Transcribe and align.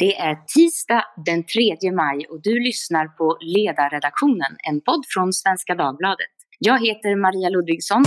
Det 0.00 0.16
är 0.16 0.34
tisdag 0.54 1.04
den 1.26 1.46
3 1.46 1.92
maj 1.92 2.26
och 2.30 2.42
du 2.42 2.60
lyssnar 2.60 3.06
på 3.08 3.38
Ledarredaktionen, 3.40 4.52
en 4.68 4.80
podd 4.80 5.04
från 5.14 5.32
Svenska 5.32 5.74
Dagbladet. 5.74 6.34
Jag 6.58 6.86
heter 6.86 7.16
Maria 7.16 7.48
Ludvigsson. 7.48 8.04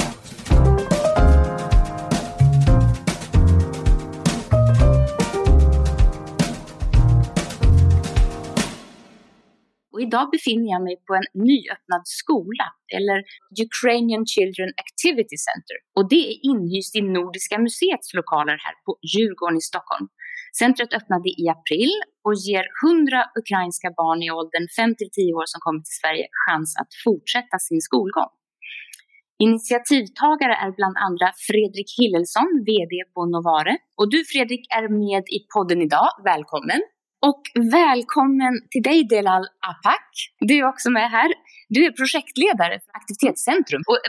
Och 9.91 10.01
idag 10.01 10.29
befinner 10.31 10.69
jag 10.71 10.83
mig 10.83 10.95
på 11.07 11.13
en 11.15 11.27
nyöppnad 11.33 12.01
skola, 12.03 12.67
eller 12.97 13.17
Ukrainian 13.67 14.25
Children 14.25 14.71
Activity 14.85 15.37
Center. 15.47 15.77
Och 15.97 16.09
det 16.09 16.23
är 16.31 16.35
inhyst 16.51 16.95
i 16.95 17.01
Nordiska 17.01 17.55
museets 17.59 18.13
lokaler 18.13 18.57
här 18.65 18.75
på 18.85 18.91
Djurgården 19.11 19.57
i 19.57 19.61
Stockholm. 19.61 20.07
Centret 20.61 20.91
öppnade 20.97 21.29
i 21.41 21.43
april 21.55 21.91
och 22.25 22.35
ger 22.47 22.65
100 22.85 23.23
ukrainska 23.41 23.89
barn 24.01 24.19
i 24.27 24.29
åldern 24.39 24.65
5-10 24.79 25.39
år 25.39 25.47
som 25.51 25.59
kommer 25.65 25.81
till 25.85 25.99
Sverige 26.01 26.25
chans 26.43 26.69
att 26.81 26.91
fortsätta 27.05 27.55
sin 27.67 27.81
skolgång. 27.87 28.31
Initiativtagare 29.47 30.55
är 30.65 30.71
bland 30.79 30.95
andra 31.07 31.27
Fredrik 31.47 31.89
Hillelsson, 31.99 32.47
VD 32.69 32.93
på 33.13 33.19
Novare. 33.33 33.73
Och 33.99 34.07
du 34.13 34.19
Fredrik 34.31 34.63
är 34.79 34.85
med 35.05 35.23
i 35.37 35.39
podden 35.53 35.79
idag. 35.87 36.09
Välkommen! 36.31 36.81
Och 37.29 37.41
välkommen 37.79 38.53
till 38.71 38.83
dig 38.89 38.99
Delal 39.13 39.45
Apak. 39.71 40.09
Du 40.49 40.53
är 40.57 40.65
också 40.73 40.89
med 40.89 41.07
här. 41.11 41.29
Du 41.69 41.85
är 41.85 41.91
projektledare 41.91 42.75
för 42.83 42.91
Aktivitetscentrum 42.99 43.81
och 43.89 43.99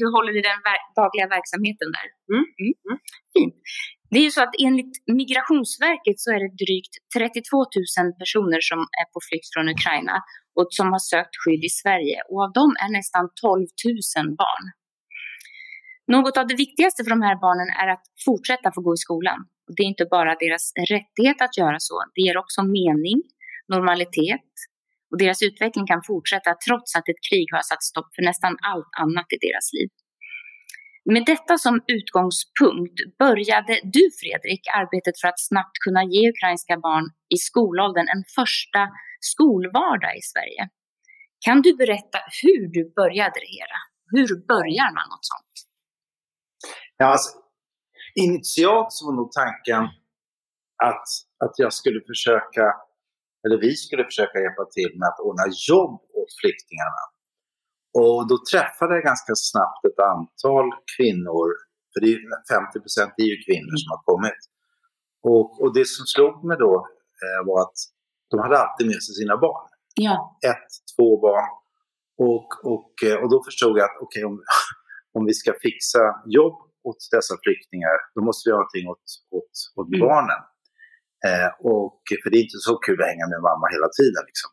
du 0.00 0.06
håller 0.16 0.32
i 0.38 0.42
den 0.48 0.58
dagliga 1.00 1.26
verksamheten 1.36 1.88
där. 1.96 2.06
Mm. 2.32 2.44
Mm. 2.60 2.74
Mm. 2.86 2.98
Fint. 3.34 3.54
Det 4.14 4.20
är 4.22 4.28
ju 4.30 4.36
så 4.38 4.42
att 4.46 4.56
enligt 4.68 4.94
Migrationsverket 5.20 6.18
så 6.24 6.28
är 6.36 6.40
det 6.44 6.52
drygt 6.64 6.94
32 7.16 7.56
000 7.58 8.12
personer 8.20 8.60
som 8.70 8.80
är 9.00 9.06
på 9.12 9.18
flykt 9.28 9.48
från 9.54 9.68
Ukraina 9.74 10.16
och 10.58 10.68
som 10.78 10.86
har 10.94 11.02
sökt 11.12 11.34
skydd 11.40 11.62
i 11.70 11.72
Sverige 11.82 12.18
och 12.30 12.40
av 12.44 12.50
dem 12.60 12.70
är 12.84 12.90
nästan 12.98 13.24
12 13.40 13.66
000 14.16 14.36
barn. 14.42 14.64
Något 16.14 16.36
av 16.40 16.46
det 16.50 16.58
viktigaste 16.64 17.00
för 17.04 17.12
de 17.16 17.22
här 17.28 17.36
barnen 17.46 17.70
är 17.82 17.88
att 17.94 18.04
fortsätta 18.26 18.72
få 18.74 18.80
gå 18.86 18.92
i 18.98 19.02
skolan. 19.06 19.38
Det 19.76 19.82
är 19.82 19.90
inte 19.94 20.06
bara 20.16 20.32
deras 20.44 20.64
rättighet 20.94 21.38
att 21.44 21.54
göra 21.62 21.78
så, 21.88 21.96
det 22.14 22.20
ger 22.26 22.36
också 22.42 22.60
mening, 22.78 23.18
normalitet 23.74 24.50
och 25.10 25.18
deras 25.22 25.40
utveckling 25.48 25.86
kan 25.92 26.02
fortsätta 26.10 26.50
trots 26.66 26.88
att 26.98 27.06
ett 27.12 27.22
krig 27.28 27.48
har 27.56 27.64
satt 27.70 27.82
stopp 27.90 28.08
för 28.14 28.22
nästan 28.30 28.52
allt 28.72 28.92
annat 29.04 29.28
i 29.36 29.38
deras 29.46 29.66
liv. 29.76 29.90
Med 31.12 31.24
detta 31.26 31.58
som 31.58 31.74
utgångspunkt 31.96 32.98
började 33.18 33.74
du 33.96 34.04
Fredrik 34.20 34.62
arbetet 34.80 35.20
för 35.20 35.28
att 35.28 35.40
snabbt 35.48 35.76
kunna 35.84 36.02
ge 36.12 36.30
ukrainska 36.34 36.76
barn 36.86 37.06
i 37.34 37.36
skolåldern 37.48 38.08
en 38.14 38.24
första 38.38 38.82
skolvardag 39.32 40.14
i 40.20 40.22
Sverige. 40.32 40.62
Kan 41.46 41.62
du 41.62 41.70
berätta 41.82 42.18
hur 42.42 42.62
du 42.76 42.82
började 43.00 43.36
det 43.44 43.52
hela? 43.60 43.78
Hur 44.14 44.30
börjar 44.52 44.88
man 44.98 45.06
något 45.12 45.26
sånt? 45.32 45.54
Ja, 46.96 47.06
alltså, 47.06 47.30
initialt 48.26 48.92
så 48.92 49.00
var 49.06 49.14
nog 49.20 49.30
tanken 49.32 49.82
att, 50.90 51.06
att 51.44 51.54
jag 51.64 51.72
skulle 51.72 52.00
försöka, 52.10 52.64
eller 53.44 53.56
vi 53.66 53.72
skulle 53.84 54.04
försöka 54.04 54.36
hjälpa 54.44 54.64
till 54.76 54.92
med 55.00 55.08
att 55.08 55.20
ordna 55.28 55.44
jobb 55.70 55.94
åt 56.18 56.30
flyktingarna. 56.40 57.13
Och 58.00 58.18
då 58.30 58.36
träffade 58.50 58.92
jag 58.96 59.04
ganska 59.10 59.32
snabbt 59.50 59.82
ett 59.88 60.00
antal 60.14 60.66
kvinnor, 60.94 61.48
för 61.90 61.98
det 62.02 62.08
är 62.12 62.18
50 62.54 62.80
procent 62.84 63.12
är 63.24 63.28
ju 63.32 63.38
kvinnor 63.46 63.76
som 63.82 63.88
har 63.94 64.02
kommit. 64.10 64.40
Och, 65.32 65.48
och 65.62 65.70
det 65.76 65.86
som 65.94 66.04
slog 66.14 66.34
mig 66.48 66.56
då 66.66 66.74
eh, 67.24 67.40
var 67.48 67.58
att 67.66 67.78
de 68.30 68.36
hade 68.44 68.56
alltid 68.62 68.86
med 68.92 69.00
sig 69.04 69.12
sina 69.20 69.36
barn. 69.46 69.68
Ja. 70.06 70.38
Ett, 70.50 70.70
två 70.92 71.08
barn. 71.26 71.48
Och, 72.30 72.50
och, 72.72 72.92
eh, 73.08 73.16
och 73.22 73.28
då 73.34 73.38
förstod 73.48 73.74
jag 73.78 73.84
att 73.88 73.98
okay, 74.04 74.22
om, 74.30 74.36
om 75.16 75.22
vi 75.28 75.34
ska 75.40 75.50
fixa 75.66 76.02
jobb 76.38 76.56
åt 76.88 77.00
dessa 77.14 77.34
flyktingar, 77.44 77.96
då 78.14 78.20
måste 78.26 78.42
vi 78.44 78.50
göra 78.50 78.62
någonting 78.62 78.86
åt, 78.94 79.06
åt, 79.36 79.54
åt 79.78 79.88
mm. 79.88 80.00
barnen. 80.06 80.40
Eh, 81.28 81.50
och, 81.72 82.02
för 82.22 82.28
det 82.30 82.36
är 82.38 82.44
inte 82.48 82.62
så 82.70 82.74
kul 82.86 82.98
att 83.02 83.10
hänga 83.12 83.26
med 83.32 83.40
mamma 83.48 83.66
hela 83.76 83.88
tiden. 83.98 84.22
Liksom. 84.30 84.50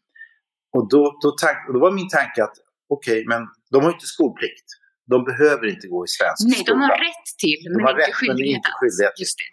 Och 0.76 0.84
då, 0.94 1.02
då, 1.24 1.30
tank, 1.42 1.58
då 1.74 1.80
var 1.86 1.92
min 2.00 2.12
tanke 2.20 2.40
att 2.48 2.58
okej, 2.96 3.20
okay, 3.20 3.22
men 3.32 3.42
de 3.74 3.78
har 3.84 3.92
inte 3.98 4.10
skolplikt. 4.16 4.68
De 5.14 5.18
behöver 5.30 5.66
inte 5.76 5.88
gå 5.94 6.00
i 6.08 6.12
svensk 6.18 6.42
Nej, 6.44 6.60
skola. 6.60 6.68
Nej, 6.68 6.72
de 6.72 6.76
har 6.88 6.96
rätt 7.10 7.28
till, 7.44 7.62
men, 7.72 7.80
inte, 7.82 7.94
rätt, 8.02 8.16
skyldighet 8.20 8.52
men 8.52 8.60
inte 8.60 8.72
skyldighet. 8.80 9.16
Just 9.24 9.38
det. 9.42 9.50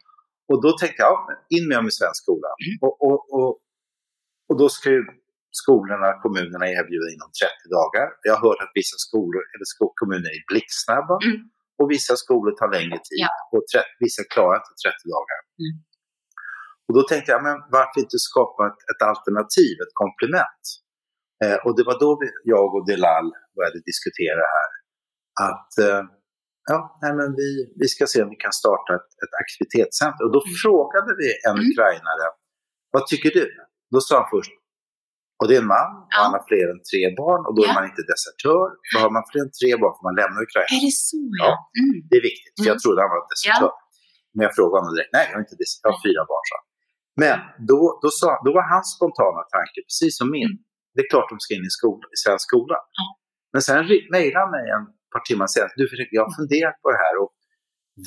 Och 0.50 0.58
då 0.64 0.70
tänkte 0.80 1.00
jag, 1.04 1.12
ja, 1.12 1.16
in 1.56 1.64
med 1.68 1.74
dem 1.78 1.86
i 1.92 1.94
svensk 1.98 2.18
skola. 2.24 2.50
Mm. 2.64 2.74
Och, 2.84 2.94
och, 3.06 3.20
och, 3.36 3.50
och 4.48 4.56
då 4.62 4.66
ska 4.76 4.86
ju 4.96 5.02
skolorna, 5.62 6.08
kommunerna 6.24 6.66
erbjuda 6.78 7.06
inom 7.14 7.30
30 7.40 7.76
dagar. 7.78 8.06
Jag 8.26 8.32
har 8.36 8.42
hört 8.48 8.60
att 8.64 8.74
vissa 8.80 8.98
skolor, 9.06 9.42
eller 9.52 9.66
skol, 9.74 9.92
kommuner 10.00 10.30
är 10.36 10.42
blixtsnabba 10.52 11.16
mm. 11.26 11.38
och 11.78 11.86
vissa 11.94 12.14
skolor 12.24 12.52
tar 12.60 12.70
längre 12.76 12.98
tid. 13.08 13.20
Ja. 13.26 13.32
Och 13.54 13.62
vissa 14.04 14.22
klarar 14.34 14.56
inte 14.62 14.74
30 14.84 15.16
dagar. 15.16 15.40
Mm. 15.62 15.74
Och 16.86 16.94
då 16.96 17.02
tänkte 17.10 17.28
jag, 17.34 17.42
men 17.48 17.56
varför 17.76 17.96
inte 18.04 18.18
skapa 18.30 18.60
ett, 18.70 18.80
ett 18.90 19.02
alternativ, 19.10 19.74
ett 19.84 19.94
komplement? 20.02 20.64
Eh, 21.44 21.58
och 21.64 21.72
det 21.76 21.84
var 21.88 21.96
då 22.04 22.10
vi, 22.20 22.28
jag 22.54 22.68
och 22.76 22.84
Delal 22.90 23.26
började 23.56 23.80
diskutera 23.90 24.42
här 24.56 24.70
att 25.48 25.72
eh, 25.86 26.02
ja, 26.70 26.78
nej, 27.02 27.12
men 27.18 27.28
vi, 27.40 27.50
vi 27.80 27.86
ska 27.94 28.02
se 28.12 28.18
om 28.24 28.30
vi 28.34 28.40
kan 28.46 28.54
starta 28.62 28.90
ett, 28.98 29.10
ett 29.24 29.34
aktivitetscenter. 29.42 30.22
Och 30.26 30.32
då 30.36 30.40
mm. 30.44 30.54
frågade 30.62 31.10
vi 31.20 31.28
en 31.48 31.56
mm. 31.58 31.64
ukrainare, 31.70 32.24
vad 32.94 33.04
tycker 33.10 33.30
du? 33.38 33.46
Då 33.92 33.98
sa 34.06 34.14
han 34.20 34.30
först, 34.34 34.52
och 35.40 35.46
det 35.48 35.54
är 35.56 35.62
en 35.64 35.72
man 35.76 35.90
och 36.04 36.12
ja. 36.14 36.18
han 36.24 36.32
har 36.36 36.44
fler 36.50 36.66
än 36.72 36.82
tre 36.90 37.02
barn 37.20 37.42
och 37.46 37.54
då 37.56 37.60
ja. 37.62 37.68
är 37.68 37.74
man 37.78 37.86
inte 37.90 38.04
desertör. 38.12 38.66
För 38.88 38.96
har 39.04 39.12
man 39.16 39.24
fler 39.30 39.42
än 39.46 39.54
tre 39.60 39.70
barn 39.82 39.94
får 39.96 40.04
man 40.08 40.16
lämna 40.20 40.38
Ukraina. 40.46 40.70
Är 40.76 40.82
det 40.86 40.96
så? 41.08 41.20
Ja, 41.44 41.52
mm. 41.80 41.96
det 42.08 42.16
är 42.20 42.24
viktigt. 42.30 42.54
För 42.58 42.66
jag 42.70 42.76
mm. 42.78 42.84
trodde 42.84 42.98
han 43.04 43.12
var 43.16 43.22
desertör. 43.32 43.72
Ja. 43.76 43.86
Men 44.34 44.42
jag 44.46 44.52
frågade 44.58 44.78
honom 44.80 44.92
direkt, 44.94 45.12
nej 45.16 45.24
jag 45.28 45.34
har 45.36 45.42
inte 45.46 45.58
desertör, 45.62 45.86
jag 45.88 45.94
har 45.96 46.02
fyra 46.08 46.22
barn. 46.32 46.44
Så. 46.50 46.56
Men 47.22 47.36
då, 47.70 47.80
då, 48.02 48.08
sa, 48.20 48.28
då 48.44 48.50
var 48.56 48.64
hans 48.74 48.88
spontana 48.96 49.42
tanke, 49.56 49.78
precis 49.88 50.12
som 50.18 50.26
min, 50.36 50.50
mm. 50.52 50.67
Det 50.98 51.04
är 51.06 51.10
klart 51.14 51.30
de 51.34 51.38
ska 51.40 51.54
in 51.54 51.70
i, 51.70 51.74
skola, 51.78 52.04
i 52.14 52.18
svensk 52.24 52.44
skola. 52.50 52.76
Men 53.52 53.62
sen 53.66 53.78
mejlade 54.16 54.44
han 54.44 54.50
mig 54.56 54.66
en 54.76 54.84
par 55.12 55.22
timmar 55.28 55.46
senare, 55.52 55.72
du 55.80 55.86
jag 56.16 56.24
har 56.26 56.34
funderat 56.40 56.76
på 56.82 56.88
det 56.92 57.00
här 57.04 57.14
och 57.22 57.32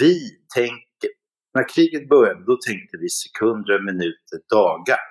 vi 0.03 0.13
tänker, 0.59 1.11
när 1.55 1.65
kriget 1.73 2.05
började 2.13 2.41
då 2.49 2.55
tänkte 2.67 2.93
vi 3.03 3.09
sekunder, 3.23 3.77
minuter, 3.91 4.37
dagar. 4.57 5.05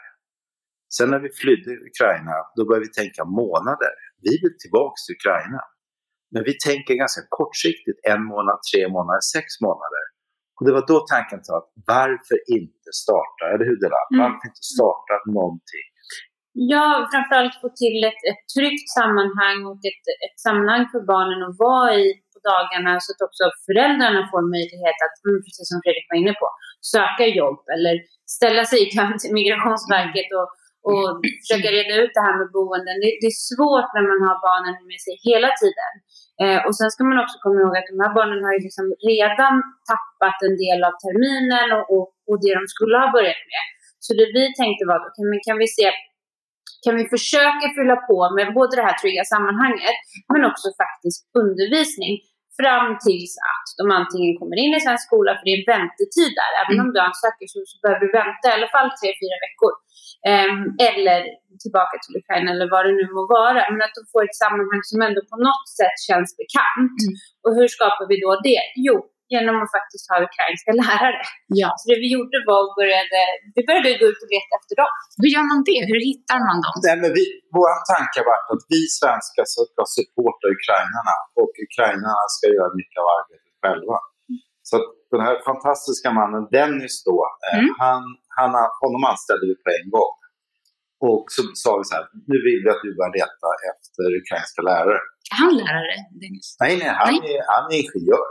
Sen 0.97 1.09
när 1.13 1.21
vi 1.27 1.31
flydde 1.41 1.71
Ukraina, 1.91 2.37
då 2.57 2.61
började 2.67 2.87
vi 2.89 2.93
tänka 3.01 3.23
månader. 3.43 3.95
Vi 4.27 4.33
vill 4.43 4.57
tillbaka 4.63 4.97
till 5.01 5.17
Ukraina. 5.19 5.63
Men 6.33 6.43
vi 6.49 6.55
tänker 6.69 6.93
ganska 7.05 7.23
kortsiktigt, 7.39 7.99
en 8.13 8.23
månad, 8.33 8.59
tre 8.71 8.83
månader, 8.97 9.23
sex 9.37 9.47
månader. 9.67 10.05
Och 10.57 10.63
det 10.67 10.73
var 10.77 10.85
då 10.93 10.99
tanken 11.15 11.39
tog 11.43 11.57
att 11.61 11.71
varför 11.95 12.39
inte 12.59 12.91
starta, 13.03 13.43
eller 13.53 13.67
hur 13.71 13.79
det 13.83 13.91
var? 13.97 14.05
Mm. 14.09 14.19
Varför 14.23 14.45
inte 14.51 14.67
starta 14.77 15.15
någonting? 15.39 15.90
Ja, 16.53 17.09
framförallt 17.13 17.61
få 17.63 17.69
till 17.83 17.99
ett, 18.11 18.23
ett 18.31 18.43
tryggt 18.55 18.89
sammanhang 18.99 19.59
och 19.71 19.81
ett, 19.91 20.05
ett 20.27 20.39
sammanhang 20.47 20.85
för 20.93 21.03
barnen 21.13 21.41
att 21.49 21.57
vara 21.69 21.95
i 22.03 22.07
på 22.33 22.39
dagarna 22.53 22.93
så 23.05 23.09
att 23.13 23.27
också 23.29 23.45
föräldrarna 23.67 24.21
får 24.31 24.43
möjlighet 24.55 24.99
att, 25.07 25.17
mm, 25.27 25.39
precis 25.45 25.67
som 25.71 25.79
Fredrik 25.83 26.07
var 26.11 26.19
inne 26.23 26.35
på, 26.41 26.47
söka 26.95 27.27
jobb 27.41 27.61
eller 27.75 27.95
ställa 28.39 28.63
sig 28.71 28.79
i 28.83 28.87
kön 28.95 29.15
till 29.21 29.35
Migrationsverket 29.41 30.29
och, 30.39 30.49
och 30.91 31.07
försöka 31.41 31.69
reda 31.79 31.95
ut 32.03 32.15
det 32.17 32.25
här 32.27 32.37
med 32.41 32.49
boenden. 32.57 32.97
Det, 33.03 33.11
det, 33.21 33.29
är 33.35 33.41
svårt 33.53 33.91
när 33.97 34.05
man 34.11 34.21
har 34.27 34.37
barnen 34.49 34.77
med 34.91 35.01
sig 35.07 35.15
hela 35.29 35.51
tiden. 35.63 35.93
Eh, 36.43 36.61
och 36.67 36.75
sen 36.79 36.91
ska 36.93 37.01
man 37.11 37.23
också 37.25 37.37
komma 37.45 37.57
ihåg 37.61 37.75
att 37.77 37.91
de 37.93 37.99
här 38.05 38.13
barnen 38.19 38.41
har 38.45 38.53
ju 38.57 38.63
liksom 38.69 38.87
redan 39.13 39.55
tappat 39.91 40.39
en 40.49 40.57
del 40.65 40.81
av 40.89 40.95
terminen 41.05 41.69
och, 41.77 41.85
och, 41.95 42.07
och 42.29 42.39
det 42.43 42.53
de 42.59 42.65
skulle 42.75 42.97
ha 43.05 43.09
börjat 43.17 43.43
med. 43.53 43.65
Så 44.05 44.11
det 44.19 44.29
vi 44.39 44.45
tänkte 44.61 44.83
var, 44.91 44.99
okay, 45.07 45.25
men 45.31 45.41
kan 45.47 45.59
vi 45.63 45.69
se 45.79 45.87
kan 46.85 46.95
vi 47.01 47.05
försöka 47.15 47.67
fylla 47.77 47.97
på 48.11 48.19
med 48.37 48.47
både 48.59 48.73
det 48.77 48.87
här 48.89 48.99
trygga 49.03 49.25
sammanhanget 49.33 49.97
men 50.33 50.43
också 50.51 50.69
faktisk 50.83 51.19
undervisning 51.43 52.15
fram 52.61 52.89
tills 53.07 53.33
att 53.53 53.67
de 53.81 53.85
antingen 54.01 54.33
kommer 54.41 54.57
in 54.65 54.73
i 54.77 54.81
svensk 54.85 55.05
skola, 55.09 55.31
för 55.37 55.45
det 55.47 55.55
är 55.57 55.63
väntetid 55.75 56.33
där. 56.41 56.53
Även 56.61 56.77
mm. 56.77 56.85
om 56.85 56.91
du 56.95 56.99
ansöker 57.09 57.47
så, 57.53 57.59
så 57.71 57.77
behöver 57.83 58.03
du 58.05 58.11
vänta 58.23 58.45
i 58.47 58.57
alla 58.57 58.71
fall 58.75 58.89
tre, 58.99 59.09
fyra 59.23 59.39
veckor. 59.47 59.73
Um, 60.33 60.59
eller 60.91 61.21
tillbaka 61.65 61.95
till 62.03 62.15
Ukraina 62.21 62.49
eller 62.55 62.69
vad 62.75 62.83
det 62.87 62.95
nu 63.01 63.07
må 63.17 63.23
vara. 63.39 63.61
Men 63.73 63.81
att 63.87 63.97
de 63.99 64.03
får 64.13 64.23
ett 64.29 64.41
sammanhang 64.45 64.83
som 64.91 64.99
ändå 65.07 65.21
på 65.33 65.39
något 65.49 65.69
sätt 65.81 65.97
känns 66.09 66.31
bekant. 66.41 66.99
Mm. 67.07 67.15
Och 67.45 67.53
hur 67.59 67.69
skapar 67.77 68.05
vi 68.11 68.17
då 68.25 68.31
det? 68.49 68.63
Jo, 68.89 68.97
genom 69.35 69.55
att 69.63 69.73
faktiskt 69.79 70.05
ha 70.11 70.17
ukrainska 70.29 70.71
lärare. 70.83 71.21
Ja. 71.61 71.69
Så 71.79 71.85
det 71.91 71.99
vi 72.05 72.09
gjorde 72.17 72.37
var 72.49 72.59
att 72.65 72.75
började, 72.81 73.21
vi 73.57 73.61
började 73.69 73.91
gå 74.03 74.07
ut 74.13 74.21
och 74.25 74.31
leta 74.37 74.53
efter 74.61 74.75
dem. 74.81 74.91
Hur 75.23 75.31
gör 75.35 75.47
man 75.53 75.61
det? 75.71 75.81
Hur 75.91 76.01
hittar 76.11 76.39
man 76.49 76.57
dem? 76.65 76.75
Nej, 76.87 76.97
men 77.03 77.11
vi, 77.19 77.25
vår 77.57 77.73
tanke 77.93 78.15
har 78.21 78.27
varit 78.33 78.49
att 78.55 78.65
vi 78.75 78.81
svenskar 78.99 79.45
ska 79.55 79.83
supporta 79.99 80.45
ukrainarna 80.57 81.15
och 81.41 81.53
ukrainarna 81.67 82.25
ska 82.37 82.45
göra 82.57 82.71
mycket 82.81 82.99
av 83.03 83.09
arbetet 83.19 83.53
själva. 83.63 83.97
Så 84.69 84.73
att 84.79 84.89
den 85.15 85.23
här 85.27 85.37
fantastiska 85.51 86.09
mannen 86.21 86.45
Dennis 86.57 86.97
då, 87.11 87.19
eh, 87.47 87.59
Mm. 87.59 87.71
han, 87.85 88.03
han, 88.39 88.51
honom 88.83 89.03
anställde 89.13 89.45
vi 89.51 89.55
på 89.65 89.71
en 89.79 89.89
gång. 89.97 90.15
Och 91.11 91.25
så 91.35 91.41
sa 91.63 91.71
vi 91.79 91.85
så 91.91 91.95
här, 91.99 92.07
nu 92.31 92.37
vill 92.47 92.61
vi 92.65 92.69
att 92.75 92.83
du 92.87 92.91
börjar 92.99 93.15
leta 93.21 93.49
efter 93.71 94.05
ukrainska 94.21 94.61
lärare. 94.71 95.01
Är 95.33 95.37
han 95.45 95.53
lärare, 95.63 95.97
Dennis? 96.23 96.49
Nej, 96.63 96.73
nej, 96.83 96.91
han, 97.01 97.07
Nej. 97.11 97.19
Är, 97.35 97.41
han 97.55 97.65
är 97.73 97.77
ingenjör. 97.83 98.29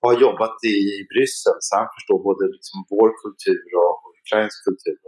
Och 0.00 0.06
har 0.10 0.18
jobbat 0.26 0.56
i, 0.72 0.74
i 0.96 0.98
Bryssel 1.10 1.58
så 1.66 1.70
han 1.80 1.88
förstår 1.96 2.18
både 2.28 2.42
liksom 2.56 2.76
vår 2.94 3.10
kultur 3.22 3.66
och, 3.82 3.94
och 4.04 4.12
ukrainsk 4.22 4.58
kultur. 4.68 5.00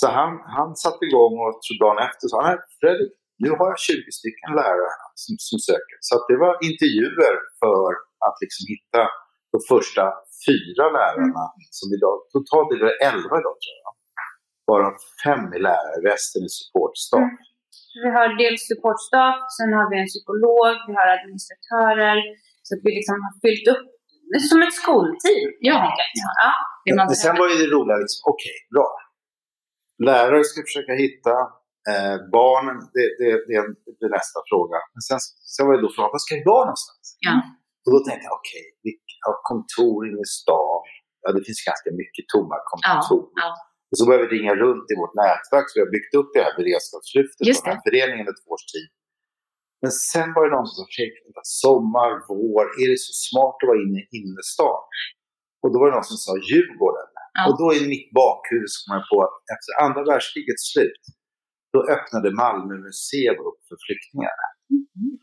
Så 0.00 0.04
han, 0.18 0.30
han 0.56 0.70
satte 0.84 1.02
igång 1.08 1.34
och 1.44 1.60
dagen 1.82 1.98
efter 2.08 2.24
sa 2.28 2.36
han, 2.38 2.46
"Nej, 2.50 2.58
Fredrik, 2.80 3.12
nu 3.44 3.50
har 3.58 3.66
jag 3.72 3.80
20 3.88 4.10
stycken 4.20 4.50
lärare 4.60 4.96
som, 5.22 5.32
som 5.48 5.58
söker. 5.70 5.96
Så 6.08 6.12
det 6.30 6.38
var 6.44 6.54
intervjuer 6.70 7.34
för 7.62 7.90
att 8.26 8.36
liksom 8.44 8.62
hitta 8.72 9.02
de 9.54 9.58
första 9.72 10.04
fyra 10.46 10.84
lärarna 10.98 11.44
som 11.78 11.88
idag, 11.96 12.16
totalt 12.34 12.68
är 12.74 12.78
det 12.86 12.96
11 13.12 13.40
idag 13.40 13.56
tror 13.62 13.76
jag. 13.84 13.92
Bara 14.70 14.88
fem 15.24 15.44
är 15.56 15.62
lärare, 15.68 15.96
resten 16.10 16.40
är 16.48 16.52
supportstaff. 16.60 17.28
Mm. 17.30 17.36
Vi 18.02 18.08
har 18.16 18.26
dels 18.42 18.62
supportstaff, 18.70 19.38
sen 19.56 19.70
har 19.78 19.86
vi 19.90 19.96
en 20.02 20.10
psykolog, 20.12 20.74
vi 20.88 20.92
har 21.00 21.08
administratörer. 21.16 22.18
Så 22.72 22.76
att 22.76 22.84
vi 22.86 22.92
liksom 22.98 23.16
har 23.26 23.34
fyllt 23.44 23.66
upp 23.74 23.86
som 24.50 24.58
ett 24.66 24.76
skolteam. 24.82 25.50
Ja. 25.68 25.74
helt 25.84 26.02
enkelt. 26.06 26.30
ja. 26.44 26.52
Det 26.84 26.92
man 26.98 27.06
Men 27.10 27.18
sen 27.24 27.34
var 27.40 27.46
ju 27.52 27.56
det 27.62 27.68
roliga, 27.76 27.96
liksom, 28.04 28.20
okej, 28.32 28.58
bra. 28.74 28.88
Lärare 30.08 30.44
ska 30.50 30.58
försöka 30.70 30.94
hitta, 31.04 31.34
eh, 31.90 32.16
barnen, 32.38 32.76
det, 32.94 33.06
det, 33.20 33.30
det, 33.48 33.54
är, 33.60 33.66
det 33.98 34.04
är 34.08 34.12
nästa 34.20 34.38
fråga. 34.50 34.76
Men 34.94 35.02
sen, 35.08 35.20
sen 35.54 35.62
var 35.66 35.72
det 35.74 35.82
då 35.86 35.90
frågan, 35.96 36.10
var 36.16 36.22
ska 36.26 36.32
vi 36.40 36.46
vara 36.54 36.66
någonstans? 36.70 37.06
Ja. 37.26 37.34
Och 37.84 37.90
då 37.94 37.98
tänkte 38.06 38.24
jag, 38.28 38.34
okej, 38.40 38.64
vi 38.84 38.90
har 39.26 39.36
kontor 39.50 39.98
inne 40.08 40.22
i 40.28 40.30
stan. 40.40 40.82
Ja, 41.22 41.28
det 41.36 41.42
finns 41.48 41.60
ganska 41.70 41.90
mycket 42.02 42.24
tomma 42.34 42.56
kontor. 42.70 43.22
Ja, 43.40 43.42
ja. 43.42 43.48
Och 43.90 43.96
så 43.98 44.02
började 44.06 44.24
vi 44.26 44.32
ringa 44.36 44.54
runt 44.64 44.86
i 44.92 44.94
vårt 45.00 45.14
nätverk, 45.22 45.66
så 45.68 45.74
vi 45.76 45.82
har 45.84 45.92
byggt 45.96 46.12
upp 46.20 46.30
det 46.34 46.42
här 46.46 46.54
beredskapslyftet 46.60 47.42
den 47.46 47.70
här 47.72 47.80
föreningen 47.86 48.26
ett 48.32 48.42
års 48.52 48.66
tid. 48.74 48.88
Men 49.82 49.92
sen 50.12 50.28
var 50.34 50.42
det 50.44 50.52
någon 50.56 50.70
som 50.72 50.84
sa, 50.84 51.02
sommar, 51.64 52.10
vår, 52.28 52.64
är 52.82 52.86
det 52.92 53.00
så 53.08 53.14
smart 53.26 53.56
att 53.60 53.70
vara 53.70 53.82
inne 53.84 53.98
i 54.04 54.08
innerstan? 54.18 54.82
Och 55.62 55.70
då 55.72 55.76
var 55.80 55.86
det 55.88 55.96
någon 55.98 56.10
som 56.12 56.20
sa 56.26 56.32
Djurgården. 56.48 57.08
Ja. 57.38 57.42
Och 57.48 57.54
då 57.60 57.66
i 57.78 57.82
mitt 57.92 58.08
bakhuvud 58.20 58.70
så 58.72 58.78
kom 58.82 58.92
jag 58.98 59.06
på 59.12 59.18
att 59.26 59.36
efter 59.54 59.72
andra 59.84 60.00
världskrigets 60.10 60.64
slut, 60.72 61.02
då 61.74 61.78
öppnade 61.94 62.28
Malmö 62.42 62.74
museum 62.86 63.38
upp 63.48 63.60
för 63.68 63.76
flyktingar. 63.86 64.36
Mm. 64.72 65.14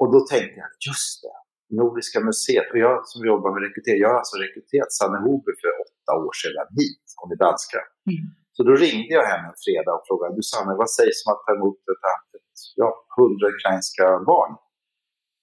Och 0.00 0.08
då 0.14 0.18
tänkte 0.32 0.56
jag, 0.62 0.70
just 0.88 1.12
det, 1.22 1.36
Nordiska 1.80 2.18
museet. 2.28 2.68
Och 2.72 2.80
jag 2.86 2.94
som 3.12 3.20
jobbar 3.32 3.50
med 3.54 3.62
rekrytering, 3.66 4.00
jag 4.04 4.10
har 4.12 4.18
alltså 4.22 4.36
rekryterat 4.44 4.90
Sanne 4.98 5.18
Hobe 5.26 5.52
för 5.60 5.70
åtta 5.84 6.12
år 6.24 6.34
sedan 6.42 6.66
hit, 6.80 7.04
hon 7.20 7.28
är 7.34 7.40
danska. 7.46 7.80
Mm. 8.10 8.24
Så 8.56 8.60
då 8.68 8.72
ringde 8.84 9.12
jag 9.18 9.26
henne 9.32 9.46
en 9.52 9.60
fredag 9.64 9.92
och 9.98 10.04
frågade, 10.08 10.30
du 10.38 10.44
Sanne, 10.52 10.72
vad 10.82 10.90
sägs 10.98 11.18
om 11.24 11.28
att 11.34 11.42
ta 11.46 11.52
emot 11.58 11.80
ett, 11.92 12.35
ja, 12.80 12.88
hundra 13.16 13.44
ukrainska 13.54 14.04
barn? 14.30 14.52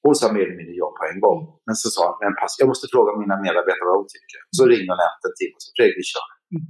Hon 0.06 0.15
sa 0.19 0.25
mer 0.35 0.45
eller 0.47 0.59
mindre 0.62 0.75
ja 0.83 0.89
på 0.97 1.03
en 1.12 1.19
gång. 1.25 1.39
Men 1.65 1.75
så 1.81 1.88
sa 1.95 2.01
hon, 2.09 2.18
men 2.24 2.33
pass, 2.41 2.53
jag 2.62 2.68
måste 2.71 2.88
fråga 2.94 3.09
mina 3.24 3.35
medarbetare 3.45 3.88
vad 3.89 3.97
de 4.01 4.06
tycker. 4.15 4.39
Så 4.57 4.62
ringde 4.71 4.89
hon 4.94 5.01
efter 5.09 5.25
en 5.30 5.38
timme 5.39 5.56
och 5.59 5.63
sa, 5.65 5.69
Fredrik, 5.77 5.97
vi 6.01 6.06
kör. 6.13 6.27
Mm. 6.53 6.63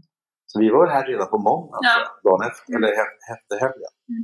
Så 0.50 0.56
vi 0.64 0.68
var 0.76 0.86
här 0.96 1.06
redan 1.12 1.28
på 1.36 1.40
måndagen, 1.50 1.84
Ja. 1.90 1.96
jag, 2.02 2.10
dagen 2.28 2.42
efter, 2.50 2.68
eller 2.78 2.92
he- 3.00 3.20
efter 3.36 3.56
helgen. 3.66 3.94
Mm. 4.12 4.24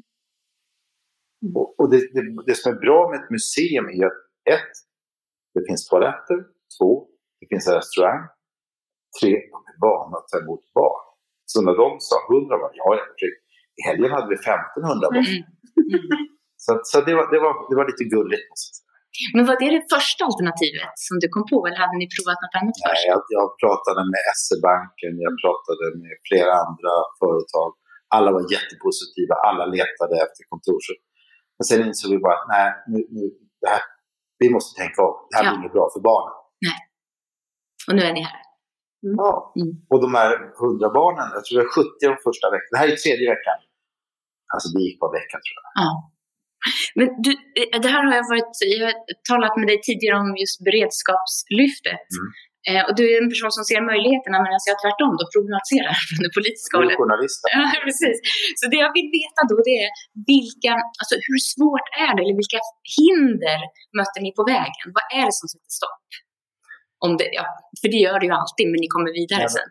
Och, 1.59 1.69
och 1.79 1.87
det, 1.91 1.99
det, 2.15 2.23
det 2.49 2.55
som 2.61 2.67
är 2.73 2.79
bra 2.85 2.99
med 3.09 3.15
ett 3.21 3.31
museum 3.37 3.85
är 3.97 4.03
att 4.09 4.19
ett, 4.55 4.73
det 5.53 5.61
finns 5.67 5.81
toaletter. 5.89 6.37
Två, 6.75 6.89
det 7.39 7.45
finns 7.51 7.65
en 7.69 7.75
restaurang. 7.81 8.21
Tre, 9.17 9.31
de 9.53 9.57
är 9.71 9.77
vana 9.87 10.13
att 10.19 10.27
ta 10.31 10.37
emot 10.43 10.63
barn. 10.79 11.03
Så 11.51 11.57
när 11.67 11.75
de 11.83 11.87
sa 12.07 12.15
100 12.29 12.57
barn, 12.61 12.73
ja, 12.81 12.87
ja, 12.99 13.03
Fredrik, 13.17 13.39
i 13.79 13.81
helgen 13.87 14.11
hade 14.15 14.27
vi 14.33 14.35
1500 14.35 15.07
barn. 15.13 15.25
Mm. 15.29 15.43
Mm. 15.93 16.27
Så, 16.65 16.71
så 16.89 16.95
det, 17.07 17.13
var, 17.17 17.25
det, 17.33 17.39
var, 17.45 17.53
det 17.69 17.75
var 17.79 17.85
lite 17.91 18.05
gulligt. 18.15 18.59
Men 19.35 19.43
var 19.49 19.55
det 19.61 19.69
det 19.77 19.83
första 19.95 20.21
alternativet 20.29 20.93
som 21.07 21.15
du 21.21 21.27
kom 21.35 21.45
på 21.51 21.57
eller 21.65 21.79
hade 21.83 21.97
ni 22.01 22.07
provat 22.15 22.39
något 22.43 22.55
annat 22.59 22.77
Nej, 22.79 22.87
först? 22.89 23.05
jag, 23.11 23.19
jag 23.37 23.47
pratade 23.63 24.01
med 24.13 24.23
SE-banken, 24.43 25.13
jag 25.27 25.33
pratade 25.43 25.85
med 26.03 26.15
flera 26.27 26.53
andra 26.65 26.93
företag. 27.21 27.69
Alla 28.17 28.29
var 28.35 28.43
jättepositiva, 28.55 29.35
alla 29.49 29.63
letade 29.75 30.15
efter 30.25 30.41
kontor. 30.51 30.81
Men 31.57 31.63
sen 31.69 31.79
insåg 31.87 32.09
vi 32.15 32.19
bara 32.27 32.37
att 32.39 32.47
nej, 32.55 32.67
nu, 32.91 32.99
nu, 33.15 33.23
det 33.61 33.69
här, 33.73 33.83
vi 34.41 34.47
måste 34.55 34.71
tänka 34.81 34.99
om. 35.07 35.15
Det 35.29 35.35
här 35.37 35.43
Ja. 35.45 35.49
blir 35.49 35.59
inget 35.59 35.75
bra 35.77 35.85
för 35.95 36.01
barnen. 36.09 36.35
Och 37.87 37.95
nu 37.97 38.01
är 38.09 38.13
ni 38.17 38.23
här. 38.31 38.41
Ja. 39.21 39.31
Mm. 39.59 39.71
Och 39.91 39.99
de 40.05 40.09
här 40.19 40.31
100 40.59 40.89
barnen, 40.99 41.27
jag 41.35 41.41
tror 41.45 41.55
det 41.59 41.65
är 41.69 41.73
70 41.79 41.89
de 42.13 42.17
första 42.27 42.47
veckan. 42.55 42.69
Det 42.73 42.79
här 42.81 42.87
är 42.93 42.97
tredje 43.05 43.25
veckan. 43.35 43.57
Alltså 44.53 44.67
det 44.73 44.81
gick 44.87 44.99
på 45.03 45.07
veckan 45.19 45.39
tror 45.45 45.57
jag. 45.63 45.71
Ja. 45.83 45.89
Men 46.97 47.07
du, 47.25 47.31
eh, 47.59 47.77
det 47.83 47.89
här 47.93 48.03
har 48.07 48.13
jag 48.19 48.27
varit, 48.33 48.53
jag 48.79 48.85
har 48.89 48.97
talat 49.31 49.55
med 49.59 49.67
dig 49.71 49.79
tidigare 49.87 50.17
om 50.23 50.29
just 50.43 50.57
beredskapslyftet. 50.67 52.07
Mm. 52.17 52.29
Eh, 52.69 52.83
och 52.87 52.93
du 52.99 53.03
är 53.11 53.15
en 53.23 53.29
person 53.33 53.51
som 53.57 53.63
ser 53.69 53.81
möjligheterna 53.91 54.37
medan 54.43 54.59
jag 54.71 54.79
tvärtom 54.83 55.11
då 55.19 55.25
problematiserar 55.35 55.93
från 56.07 56.19
det 56.25 56.31
politiska 56.37 56.73
Du 56.73 56.77
är 56.77 56.83
hållet. 56.83 56.99
journalist. 57.01 57.41
Ja, 57.55 57.63
precis. 57.87 58.17
Så 58.59 58.63
det 58.71 58.79
jag 58.85 58.91
vill 58.97 59.09
veta 59.19 59.41
då 59.51 59.57
det 59.69 59.75
är 59.85 59.89
vilka, 60.33 60.73
alltså 61.01 61.15
hur 61.27 61.39
svårt 61.53 61.87
är 62.05 62.11
det 62.15 62.21
eller 62.23 62.37
vilka 62.43 62.59
hinder 62.97 63.59
möter 63.99 64.19
ni 64.25 64.31
på 64.39 64.43
vägen? 64.55 64.85
Vad 64.97 65.05
är 65.19 65.25
det 65.29 65.35
som 65.39 65.47
sätter 65.53 65.73
stopp? 65.79 66.07
Om 67.05 67.11
det, 67.19 67.27
ja, 67.39 67.45
för 67.81 67.87
det 67.93 67.99
gör 68.05 68.17
det 68.21 68.27
ju 68.29 68.35
alltid, 68.41 68.65
men 68.71 68.79
ni 68.85 68.89
kommer 68.95 69.11
vidare 69.21 69.43
Ja, 69.47 69.55
sen. 69.57 69.69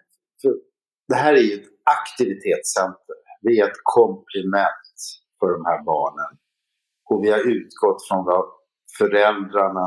Det 1.11 1.19
här 1.25 1.33
är 1.41 1.45
ju 1.49 1.55
ett 1.61 1.71
aktivitetscenter. 1.99 3.17
Vi 3.45 3.53
är 3.61 3.67
ett 3.71 3.83
komplement 3.99 4.95
för 5.39 5.49
de 5.57 5.61
här 5.71 5.81
barnen. 5.93 6.33
Och 7.11 7.19
vi 7.25 7.29
har 7.35 7.43
utgått 7.57 8.01
från 8.09 8.23
vad 8.31 8.45
föräldrarna 8.99 9.87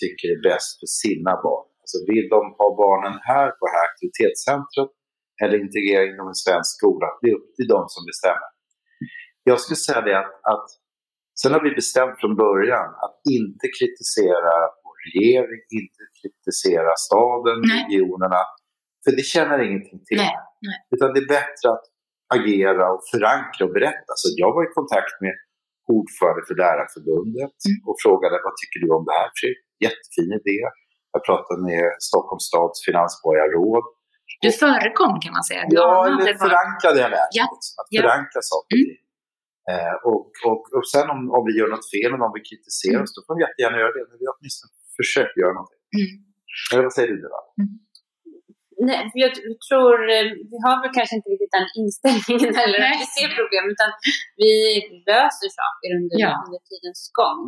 tycker 0.00 0.26
är 0.34 0.40
bäst 0.48 0.72
för 0.80 0.90
sina 1.02 1.32
barn. 1.46 1.66
Alltså 1.82 1.98
vill 2.10 2.26
de 2.34 2.40
ha 2.60 2.66
barnen 2.84 3.16
här 3.30 3.48
på 3.56 3.62
det 3.66 3.74
här 3.76 3.86
aktivitetscentret 3.90 4.90
eller 5.42 5.56
integrera 5.66 6.02
in 6.08 6.16
dem 6.20 6.30
i 6.34 6.38
svensk 6.44 6.70
skola? 6.78 7.08
Det 7.20 7.28
är 7.30 7.34
upp 7.38 7.50
till 7.56 7.68
dem 7.74 7.84
som 7.94 8.02
bestämmer. 8.10 8.50
Jag 9.50 9.58
skulle 9.60 9.80
säga 9.86 10.00
det 10.08 10.16
att, 10.22 10.34
att 10.52 10.66
sen 11.40 11.52
har 11.54 11.62
vi 11.66 11.80
bestämt 11.82 12.16
från 12.20 12.34
början 12.46 12.88
att 13.04 13.16
inte 13.38 13.66
kritisera 13.78 14.54
vår 14.84 14.96
regering, 15.06 15.60
inte 15.80 16.02
kritisera 16.20 16.92
staden, 17.06 17.58
Nej. 17.60 17.72
regionerna. 17.78 18.40
För 19.04 19.10
det 19.18 19.26
tjänar 19.34 19.58
ingenting 19.66 20.00
till. 20.06 20.20
Nej, 20.24 20.36
nej. 20.68 20.78
Utan 20.94 21.08
det 21.14 21.20
är 21.24 21.30
bättre 21.38 21.66
att 21.74 21.86
agera 22.36 22.84
och 22.94 23.02
förankra 23.12 23.60
och 23.66 23.74
berätta. 23.78 24.12
Så 24.20 24.26
jag 24.42 24.50
var 24.56 24.62
i 24.68 24.70
kontakt 24.80 25.14
med 25.24 25.34
ordförande 25.96 26.42
för 26.48 26.56
Lärarförbundet 26.62 27.56
Mm. 27.68 27.78
och 27.88 27.96
frågade 28.04 28.34
vad 28.46 28.54
tycker 28.60 28.78
du 28.84 28.88
om 28.98 29.02
det 29.08 29.14
här 29.20 29.28
Fredrik? 29.38 29.62
Jättefin 29.86 30.30
idé. 30.40 30.58
Jag 31.14 31.22
pratade 31.28 31.58
med 31.70 31.84
Stockholms 32.08 32.44
stads 32.50 32.76
finansborgarråd. 32.86 33.84
Du 34.44 34.50
förekom 34.64 35.12
kan 35.24 35.32
man 35.38 35.44
säga. 35.50 35.62
Du 35.70 35.74
Ja, 35.80 35.92
eller 36.06 36.34
förankrade 36.46 36.98
jag 37.04 37.10
lärt 37.16 37.32
Ja, 37.40 37.44
liksom, 37.54 37.72
Att 37.80 37.88
ja. 37.94 37.98
förankra 38.02 38.40
saker. 38.52 38.74
Mm. 38.84 38.96
Eh, 39.72 39.94
och, 40.10 40.30
och, 40.50 40.62
och 40.76 40.86
sen 40.94 41.06
om, 41.14 41.20
om 41.36 41.42
vi 41.48 41.52
gör 41.58 41.68
något 41.74 41.88
fel 41.94 42.10
eller 42.14 42.26
om 42.28 42.34
vi 42.38 42.42
kritiserar 42.50 42.98
Mm. 43.00 43.04
oss, 43.06 43.12
då 43.16 43.20
får 43.26 43.32
vi 43.36 43.40
jättegärna 43.46 43.76
göra 43.82 43.92
det. 43.98 44.04
Men 44.10 44.16
vi 44.20 44.24
har 44.28 44.34
åtminstone 44.38 44.70
försökt 45.00 45.34
göra 45.42 45.52
någonting. 45.58 45.82
Mm. 46.00 46.12
Eller 46.70 46.82
vad 46.88 46.94
säger 46.96 47.08
du 47.12 47.16
Deva? 47.24 47.40
Nej, 48.88 49.02
jag 49.24 49.32
tror, 49.68 49.96
eh, 50.16 50.26
vi 50.52 50.56
har 50.66 50.76
väl 50.82 50.92
kanske 50.98 51.14
inte 51.18 51.28
riktigt 51.34 51.54
den 51.58 51.68
inställningen 51.80 52.52
eller 52.64 52.78
Nej. 52.82 52.90
att 52.92 53.00
vi 53.02 53.08
ser 53.18 53.28
problem, 53.40 53.64
utan 53.74 53.90
vi 54.42 54.52
löser 55.10 55.48
saker 55.60 55.88
under, 55.98 56.16
Ja. 56.24 56.32
under 56.46 56.60
tidens 56.70 57.02
gång. 57.20 57.38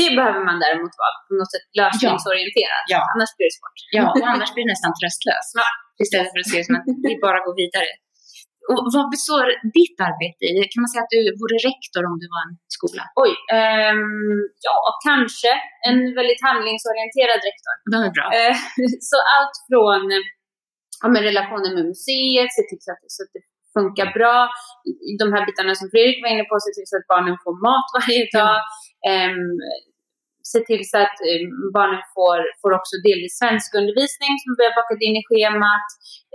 Det 0.00 0.10
behöver 0.18 0.42
man 0.48 0.56
däremot 0.64 0.94
vara 1.02 1.14
på 1.26 1.32
något 1.40 1.52
sätt 1.54 1.66
lösningsorienterad, 1.80 2.84
Ja. 2.94 3.00
annars 3.12 3.30
blir 3.36 3.46
det 3.50 3.56
svårt. 3.58 3.78
Ja, 3.98 4.04
och 4.16 4.26
annars 4.32 4.50
blir 4.54 4.64
det 4.66 4.72
nästan 4.74 4.92
tröstlöst. 5.00 5.52
Ja. 5.60 5.66
Istället 6.04 6.30
för 6.32 6.38
att 6.42 6.50
se 6.52 6.58
det 6.60 6.66
som 6.68 6.76
att 6.78 6.86
vi 7.08 7.12
bara 7.26 7.38
går 7.46 7.56
vidare. 7.64 7.90
Och 8.72 8.82
vad 8.96 9.06
består 9.14 9.44
ditt 9.78 9.98
arbete 10.08 10.42
i? 10.50 10.52
Kan 10.72 10.80
man 10.82 10.90
säga 10.92 11.02
att 11.06 11.14
du 11.16 11.20
vore 11.40 11.56
rektor 11.70 12.02
om 12.10 12.14
du 12.22 12.26
var 12.34 12.42
en 12.46 12.54
skola? 12.76 13.04
Oj, 13.24 13.32
ehm, 13.58 14.38
ja 14.68 14.76
kanske 15.08 15.50
en 15.88 15.98
väldigt 16.18 16.42
handlingsorienterad 16.48 17.40
rektor. 17.48 17.74
Det 17.92 17.98
är 18.08 18.12
bra. 18.18 18.26
Eh, 18.38 18.56
så 19.10 19.16
allt 19.36 19.56
från 19.68 20.02
eh, 20.16 20.24
ja, 21.02 21.06
men 21.12 21.22
relationen 21.30 21.72
med 21.76 21.84
museet, 21.92 22.50
se 22.56 22.62
till 22.68 22.82
så 22.86 22.90
att, 22.94 23.02
så 23.16 23.20
att 23.24 23.32
det 23.36 23.44
funkar 23.76 24.08
bra. 24.18 24.36
De 25.22 25.26
här 25.34 25.42
bitarna 25.46 25.74
som 25.80 25.88
Fredrik 25.92 26.18
var 26.22 26.30
inne 26.34 26.46
på, 26.50 26.54
se 26.66 26.72
till 26.76 26.88
så 26.90 26.96
att 26.98 27.10
barnen 27.14 27.36
får 27.44 27.54
mat 27.66 27.88
varje 27.96 28.24
dag. 28.38 28.58
Ehm, 29.10 29.48
se 30.52 30.58
till 30.68 30.82
så 30.90 30.96
att 31.06 31.16
eh, 31.28 31.42
barnen 31.78 32.02
får, 32.14 32.38
får 32.60 32.72
också 32.78 32.94
delvis 33.06 33.34
svenskundervisning 33.40 34.32
som 34.42 34.50
vi 34.58 34.62
har 34.66 34.74
bakat 34.80 35.00
in 35.06 35.16
i 35.20 35.22
schemat. 35.28 35.88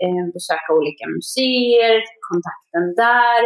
Eh, 0.03 0.23
besöka 0.35 0.69
olika 0.79 1.05
museer, 1.15 1.95
kontakten 2.29 2.85
där. 3.05 3.41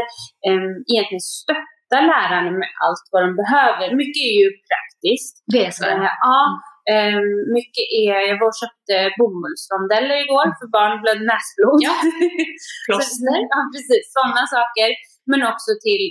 Eh, 0.48 0.70
egentligen 0.92 1.26
stötta 1.40 1.98
lärarna 2.12 2.52
med 2.62 2.70
allt 2.84 3.06
vad 3.14 3.22
de 3.26 3.32
behöver. 3.42 3.86
Mycket 4.02 4.24
är 4.32 4.36
ju 4.44 4.50
praktiskt. 4.70 5.34
Det 5.54 5.62
är 5.68 5.72
så. 5.78 5.84
Eh, 5.94 6.10
ja, 6.28 6.40
Eh, 6.94 7.20
mycket 7.58 7.86
är, 8.02 8.14
jag 8.30 8.38
var 8.42 8.50
och 8.54 8.62
köpte 8.64 8.96
bomullsrondeller 9.20 10.18
igår 10.26 10.48
för 10.60 10.68
barn 10.78 10.94
blödde 11.02 11.26
näsblod. 11.32 11.80
Ja. 11.88 11.96
Plåster. 12.86 13.38
ja, 13.54 13.60
precis. 13.74 14.04
Sådana 14.16 14.44
saker. 14.56 14.90
Men 15.32 15.42
också 15.52 15.72
till 15.86 16.06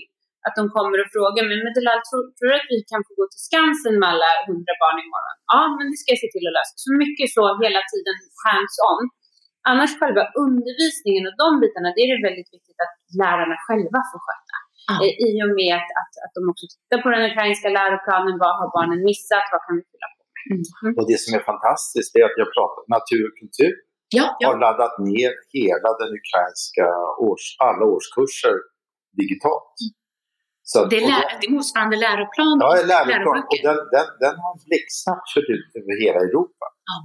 att 0.47 0.57
de 0.59 0.65
kommer 0.77 0.99
och 1.03 1.11
frågar 1.17 1.43
mig, 1.49 1.59
men 1.65 1.73
Delal, 1.77 2.01
tror, 2.09 2.23
tror 2.37 2.49
du 2.51 2.57
att 2.61 2.73
vi 2.75 2.81
kan 2.91 3.01
få 3.07 3.13
gå 3.19 3.25
till 3.33 3.45
Skansen 3.49 3.95
med 4.01 4.09
alla 4.13 4.31
hundra 4.49 4.75
barn 4.83 4.99
imorgon? 5.05 5.37
Ja, 5.53 5.61
men 5.77 5.85
det 5.91 5.97
ska 6.01 6.09
jag 6.15 6.23
se 6.25 6.31
till 6.35 6.47
att 6.49 6.57
lösa. 6.59 6.75
Så 6.85 6.91
mycket 7.03 7.27
så 7.37 7.43
hela 7.65 7.83
tiden 7.93 8.17
hands-on. 8.45 9.03
Annars 9.71 9.93
själva 10.01 10.23
undervisningen 10.45 11.25
och 11.29 11.37
de 11.43 11.49
bitarna, 11.63 11.89
det 11.95 12.03
är 12.05 12.11
det 12.15 12.27
väldigt 12.29 12.51
viktigt 12.57 12.79
att 12.85 12.95
lärarna 13.21 13.57
själva 13.67 13.99
får 14.11 14.21
sköta. 14.27 14.57
Ja. 14.89 14.95
Eh, 15.05 15.15
I 15.29 15.31
och 15.45 15.53
med 15.61 15.73
att, 15.79 15.91
att, 16.01 16.13
att 16.25 16.33
de 16.37 16.41
också 16.53 16.67
tittar 16.75 16.99
på 17.05 17.09
den 17.15 17.25
ukrainska 17.31 17.69
läroplanen, 17.79 18.35
vad 18.43 18.53
har 18.59 18.69
barnen 18.77 19.01
missat, 19.11 19.47
vad 19.53 19.61
kan 19.65 19.75
vi 19.79 19.83
fylla? 19.91 20.09
Mm. 20.53 20.93
Och 20.99 21.05
det 21.11 21.19
som 21.25 21.31
är 21.39 21.43
fantastiskt 21.53 22.11
är 22.19 22.25
att 22.29 22.37
jag 22.43 22.49
pratar 22.57 22.83
natur 22.97 23.23
och 23.29 23.37
kultur 23.43 23.73
Ja, 24.19 24.27
ja. 24.41 24.47
har 24.49 24.57
laddat 24.67 24.95
ner 25.11 25.31
hela 25.57 25.89
den 26.01 26.11
ukrainska 26.21 26.87
års, 27.29 27.45
alla 27.69 27.85
årskurser 27.95 28.57
digitalt. 29.21 29.75
Så 30.71 30.77
att- 30.79 30.91
Det 30.93 30.99
är, 31.03 31.07
lä- 31.13 31.29
då- 31.31 31.39
det 31.43 31.49
motsvarande 31.57 31.97
läroplan 32.07 32.55
Ja, 32.65 32.69
läroplan. 32.93 33.43
Och 33.53 33.59
den, 33.69 33.79
den, 33.97 34.07
den 34.25 34.35
har 34.45 34.53
blixtsnabbt 34.69 35.27
kört 35.33 35.49
ut 35.57 35.71
över 35.79 35.93
hela 36.05 36.21
Europa. 36.29 36.67
Ja. 36.91 36.97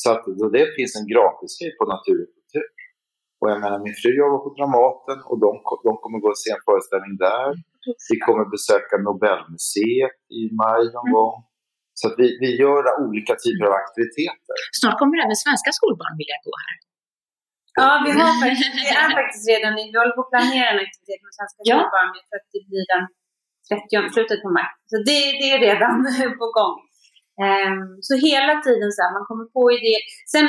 Så 0.00 0.06
att 0.14 0.24
det 0.56 0.64
finns 0.78 0.92
en 1.00 1.06
gratisgrej 1.12 1.70
på 1.78 1.84
natur 1.94 2.18
och 2.24 2.30
kultur. 2.38 2.68
Och 3.40 3.46
jag 3.52 3.58
menar, 3.64 3.78
min 3.86 3.96
fru 4.00 4.10
jobbar 4.22 4.40
på 4.46 4.50
Dramaten 4.58 5.18
och 5.30 5.38
de, 5.44 5.50
de 5.86 5.92
kommer 6.02 6.18
gå 6.24 6.28
och 6.34 6.40
se 6.44 6.48
en 6.56 6.62
föreställning 6.68 7.14
där. 7.28 7.50
Vi 8.10 8.16
kommer 8.26 8.44
besöka 8.54 8.94
Nobelmuseet 9.08 10.16
i 10.38 10.40
maj 10.62 10.82
någon 10.96 11.08
Mm. 11.08 11.16
gång. 11.18 11.36
Så 12.00 12.04
att 12.08 12.16
vi, 12.20 12.26
vi 12.42 12.50
gör 12.62 12.82
olika 13.04 13.34
typer 13.44 13.64
av 13.70 13.74
aktiviteter. 13.82 14.56
Snart 14.80 14.96
kommer 15.00 15.16
även 15.24 15.36
svenska 15.46 15.70
skolbarn 15.78 16.14
vilja 16.20 16.38
gå 16.46 16.54
här. 16.66 16.74
Ja, 17.80 17.88
vi, 18.06 18.10
har 18.20 18.32
faktiskt, 18.44 18.72
vi 18.80 18.86
är 19.02 19.08
faktiskt 19.20 19.44
redan 19.52 19.72
i, 19.82 19.84
vi 19.92 19.96
håller 20.02 20.16
på 20.18 20.22
att 20.26 20.32
planera 20.34 20.66
en 20.74 20.80
aktivitet 20.86 21.20
med 21.26 21.32
Svenska 21.38 21.60
Ja. 21.70 21.74
skolbarn. 21.76 22.08
Jag 22.18 22.24
tror 22.26 22.38
att 22.42 22.50
det 22.56 22.62
blir 22.70 22.84
den 22.94 23.02
30, 23.68 24.14
slutet 24.14 24.38
på 24.44 24.48
maj. 24.56 24.68
Så 24.90 24.96
det, 25.08 25.20
det 25.40 25.48
är 25.54 25.58
redan 25.68 25.94
på 26.40 26.46
gång. 26.58 26.76
Ehm, 27.44 27.82
så 28.06 28.12
hela 28.28 28.52
tiden 28.66 28.88
så 28.94 28.98
här, 29.02 29.10
man 29.18 29.24
kommer 29.28 29.46
på 29.56 29.62
idéer. 29.76 30.02
Sen 30.34 30.46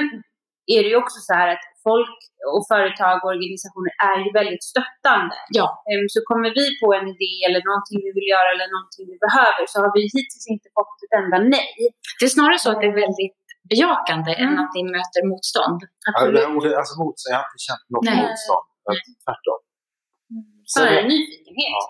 är 0.74 0.80
det 0.84 0.90
ju 0.94 0.98
också 1.04 1.20
så 1.28 1.32
här 1.40 1.48
att 1.56 1.64
folk 1.90 2.16
och 2.56 2.64
företag 2.74 3.16
och 3.24 3.30
organisationer 3.36 3.94
är 4.12 4.18
ju 4.26 4.30
väldigt 4.40 4.64
stöttande. 4.72 5.36
Ja. 5.60 5.68
Ehm, 5.90 6.06
så 6.16 6.20
kommer 6.30 6.50
vi 6.60 6.66
på 6.82 6.88
en 6.98 7.08
idé 7.16 7.34
eller 7.48 7.62
någonting 7.70 8.00
vi 8.08 8.12
vill 8.18 8.30
göra 8.36 8.48
eller 8.54 8.68
någonting 8.76 9.04
vi 9.14 9.18
behöver 9.26 9.64
så 9.72 9.76
har 9.84 9.92
vi 9.98 10.02
hittills 10.18 10.46
inte 10.56 10.68
fått 10.78 10.98
ett 11.06 11.14
enda 11.22 11.38
nej. 11.56 11.74
Det 12.20 12.26
är 12.30 12.34
snarare 12.38 12.60
så 12.64 12.68
att 12.72 12.80
det 12.84 12.88
är 12.94 12.98
väldigt 13.06 13.42
bejakande 13.72 14.32
än 14.44 14.52
Mm. 14.54 14.62
att 14.64 14.72
ni 14.78 14.82
möter 14.98 15.22
motstånd. 15.32 15.80
Ja, 16.16 16.20
det 16.34 16.42
är 16.46 16.50
ordet- 16.58 16.78
Alltså 16.82 16.94
motstånd, 17.04 17.32
jag 17.36 17.40
har 17.44 17.48
inte 17.52 17.64
känt 17.70 17.86
något 17.94 18.06
Nej. 18.10 18.20
motstånd. 18.24 18.66
Tvärtom. 19.26 19.60
Snarare 20.74 21.00
Sen, 21.02 21.08
nyfikenhet. 21.14 21.74
Ja. 21.78 21.84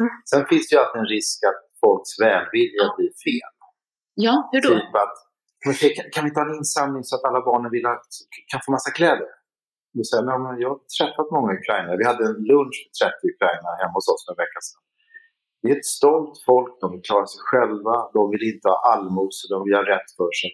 Mm. 0.00 0.12
sen 0.30 0.42
finns 0.50 0.64
det 0.66 0.72
ju 0.74 0.78
alltid 0.82 1.00
en 1.04 1.10
risk 1.16 1.36
att 1.50 1.60
folks 1.82 2.10
välvilja 2.26 2.84
blir 2.96 3.12
fel. 3.26 3.50
Ja, 4.26 4.34
hur 4.52 4.60
då? 4.66 4.68
Typ 4.74 4.94
att, 5.04 5.16
men 5.64 5.74
kan, 5.96 6.04
kan 6.14 6.22
vi 6.26 6.30
ta 6.34 6.40
en 6.46 6.54
insamling 6.62 7.04
så 7.08 7.12
att 7.16 7.24
alla 7.28 7.40
barnen 7.50 7.70
vill 7.74 7.86
ha, 7.90 7.94
kan 8.50 8.60
få 8.64 8.70
massa 8.76 8.90
kläder? 8.98 9.28
Då 9.96 10.02
säger 10.08 10.24
jag, 10.32 10.40
men 10.44 10.54
jag 10.62 10.70
har 10.74 10.80
träffat 10.98 11.28
många 11.36 11.50
ukrainare. 11.60 11.96
Vi 12.00 12.06
hade 12.10 12.22
en 12.30 12.38
lunch 12.50 12.76
med 12.84 12.92
30 13.00 13.34
ukrainare 13.34 13.76
hemma 13.82 13.96
hos 13.98 14.08
oss 14.12 14.22
för 14.24 14.32
en 14.34 14.40
vecka 14.44 14.60
sedan. 14.66 14.82
Det 15.62 15.68
är 15.72 15.76
ett 15.80 15.92
stolt 15.98 16.34
folk, 16.48 16.70
de 16.82 16.86
vill 16.92 17.04
klara 17.10 17.26
sig 17.32 17.42
själva, 17.50 17.94
de 18.16 18.22
vill 18.32 18.44
inte 18.52 18.66
ha 18.72 18.78
allmosor, 18.92 19.46
de 19.54 19.58
vill 19.66 19.76
ha 19.80 19.84
rätt 19.94 20.08
för 20.18 20.32
sig. 20.40 20.50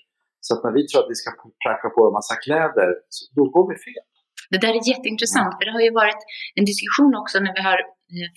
Så 0.47 0.51
att 0.55 0.61
när 0.65 0.73
vi 0.79 0.83
tror 0.87 1.01
att 1.03 1.13
vi 1.15 1.19
ska 1.23 1.31
pracka 1.65 1.87
på 1.97 2.01
en 2.09 2.15
massa 2.19 2.35
kläder, 2.45 2.91
då 3.37 3.43
går 3.55 3.65
vi 3.71 3.77
fel. 3.87 4.05
Det 4.53 4.61
där 4.65 4.73
är 4.79 4.83
jätteintressant, 4.93 5.53
för 5.57 5.65
det 5.67 5.75
har 5.77 5.85
ju 5.89 5.93
varit 6.03 6.23
en 6.59 6.67
diskussion 6.71 7.13
också 7.21 7.37
när 7.45 7.55
vi 7.59 7.63
har 7.71 7.79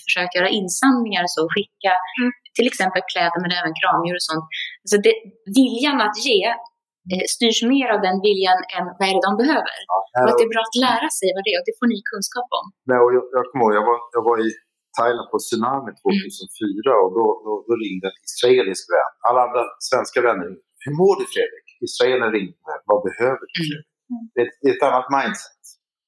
försökt 0.08 0.34
göra 0.38 0.50
insamlingar 0.62 1.24
så, 1.36 1.42
skicka 1.56 1.94
Mm. 2.20 2.30
till 2.58 2.68
exempel 2.72 3.02
kläder 3.12 3.40
men 3.44 3.52
även 3.60 3.74
kramdjur 3.82 4.16
och 4.22 4.28
sånt. 4.30 4.46
Alltså 4.84 4.98
det, 5.06 5.14
viljan 5.60 6.00
att 6.08 6.18
ge 6.28 6.42
eh, 7.14 7.24
styrs 7.36 7.60
mer 7.74 7.88
av 7.96 8.00
den 8.08 8.18
viljan 8.28 8.60
än 8.76 8.86
vad 8.98 9.06
är 9.10 9.14
det 9.18 9.24
de 9.30 9.34
behöver. 9.44 9.76
Ja, 9.92 9.98
Och 10.24 10.28
att 10.30 10.38
det 10.40 10.46
är 10.50 10.54
bra 10.56 10.64
att 10.70 10.80
lära 10.88 11.08
sig 11.20 11.28
vad 11.36 11.44
det 11.46 11.52
är 11.56 11.60
och 11.62 11.68
det 11.70 11.76
får 11.80 11.88
ni 11.94 11.98
kunskap 12.12 12.50
om. 12.60 12.66
Nej, 12.90 13.00
och 13.06 13.12
jag, 13.16 13.24
jag 13.38 13.44
kommer 13.50 13.64
ihåg, 13.66 13.74
jag 13.80 13.86
var, 13.92 14.00
jag 14.18 14.24
var 14.30 14.38
i 14.48 14.50
Thailand 14.98 15.28
på 15.34 15.38
tsunami 15.46 15.92
2004 16.02 17.04
och 17.04 17.12
då, 17.18 17.26
då, 17.46 17.52
då 17.68 17.74
ringde 17.84 18.06
en 18.12 18.18
israelisk 18.30 18.84
vän. 18.96 19.12
Alla 19.28 19.40
andra 19.48 19.62
svenska 19.90 20.20
vänner 20.28 20.46
ringde. 20.50 20.66
Hur 20.86 20.94
mår 21.02 21.14
du 21.20 21.26
Fredrik? 21.34 21.68
Israelen 21.88 22.30
ringde. 22.38 22.72
Vad 22.92 23.00
behöver 23.08 23.44
du 23.52 23.54
Fredrik? 23.60 23.88
Det, 24.34 24.40
är, 24.42 24.46
ett- 24.48 24.60
det 24.62 24.68
är 24.72 24.76
ett 24.78 24.88
annat 24.90 25.08
mindset. 25.18 25.62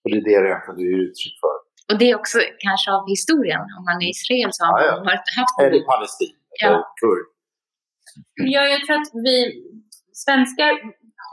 Och 0.04 0.10
det 0.12 0.18
är 0.38 0.42
det 0.44 0.50
egentligen 0.52 0.78
du 0.82 0.86
ger 0.92 1.02
uttryck 1.10 1.36
för. 1.44 1.55
Och 1.90 1.98
det 2.00 2.06
är 2.12 2.16
också 2.22 2.38
kanske 2.66 2.88
av 2.98 3.04
historien. 3.16 3.64
Om 3.78 3.84
man 3.90 3.98
är 4.04 4.10
Israel 4.16 4.52
så 4.58 4.62
har 4.70 4.76
Ja, 4.80 4.86
ja. 4.90 4.94
man 4.98 5.06
varit, 5.10 5.28
haft 5.40 5.56
Eller 5.64 5.82
Palestina, 5.92 6.38
Ja. 6.62 6.68
eller 6.68 6.86
kurd. 7.02 7.26
Ja, 8.56 8.62
jag 8.74 8.80
tror 8.86 8.96
att 9.02 9.12
vi 9.28 9.38
svenskar 10.26 10.72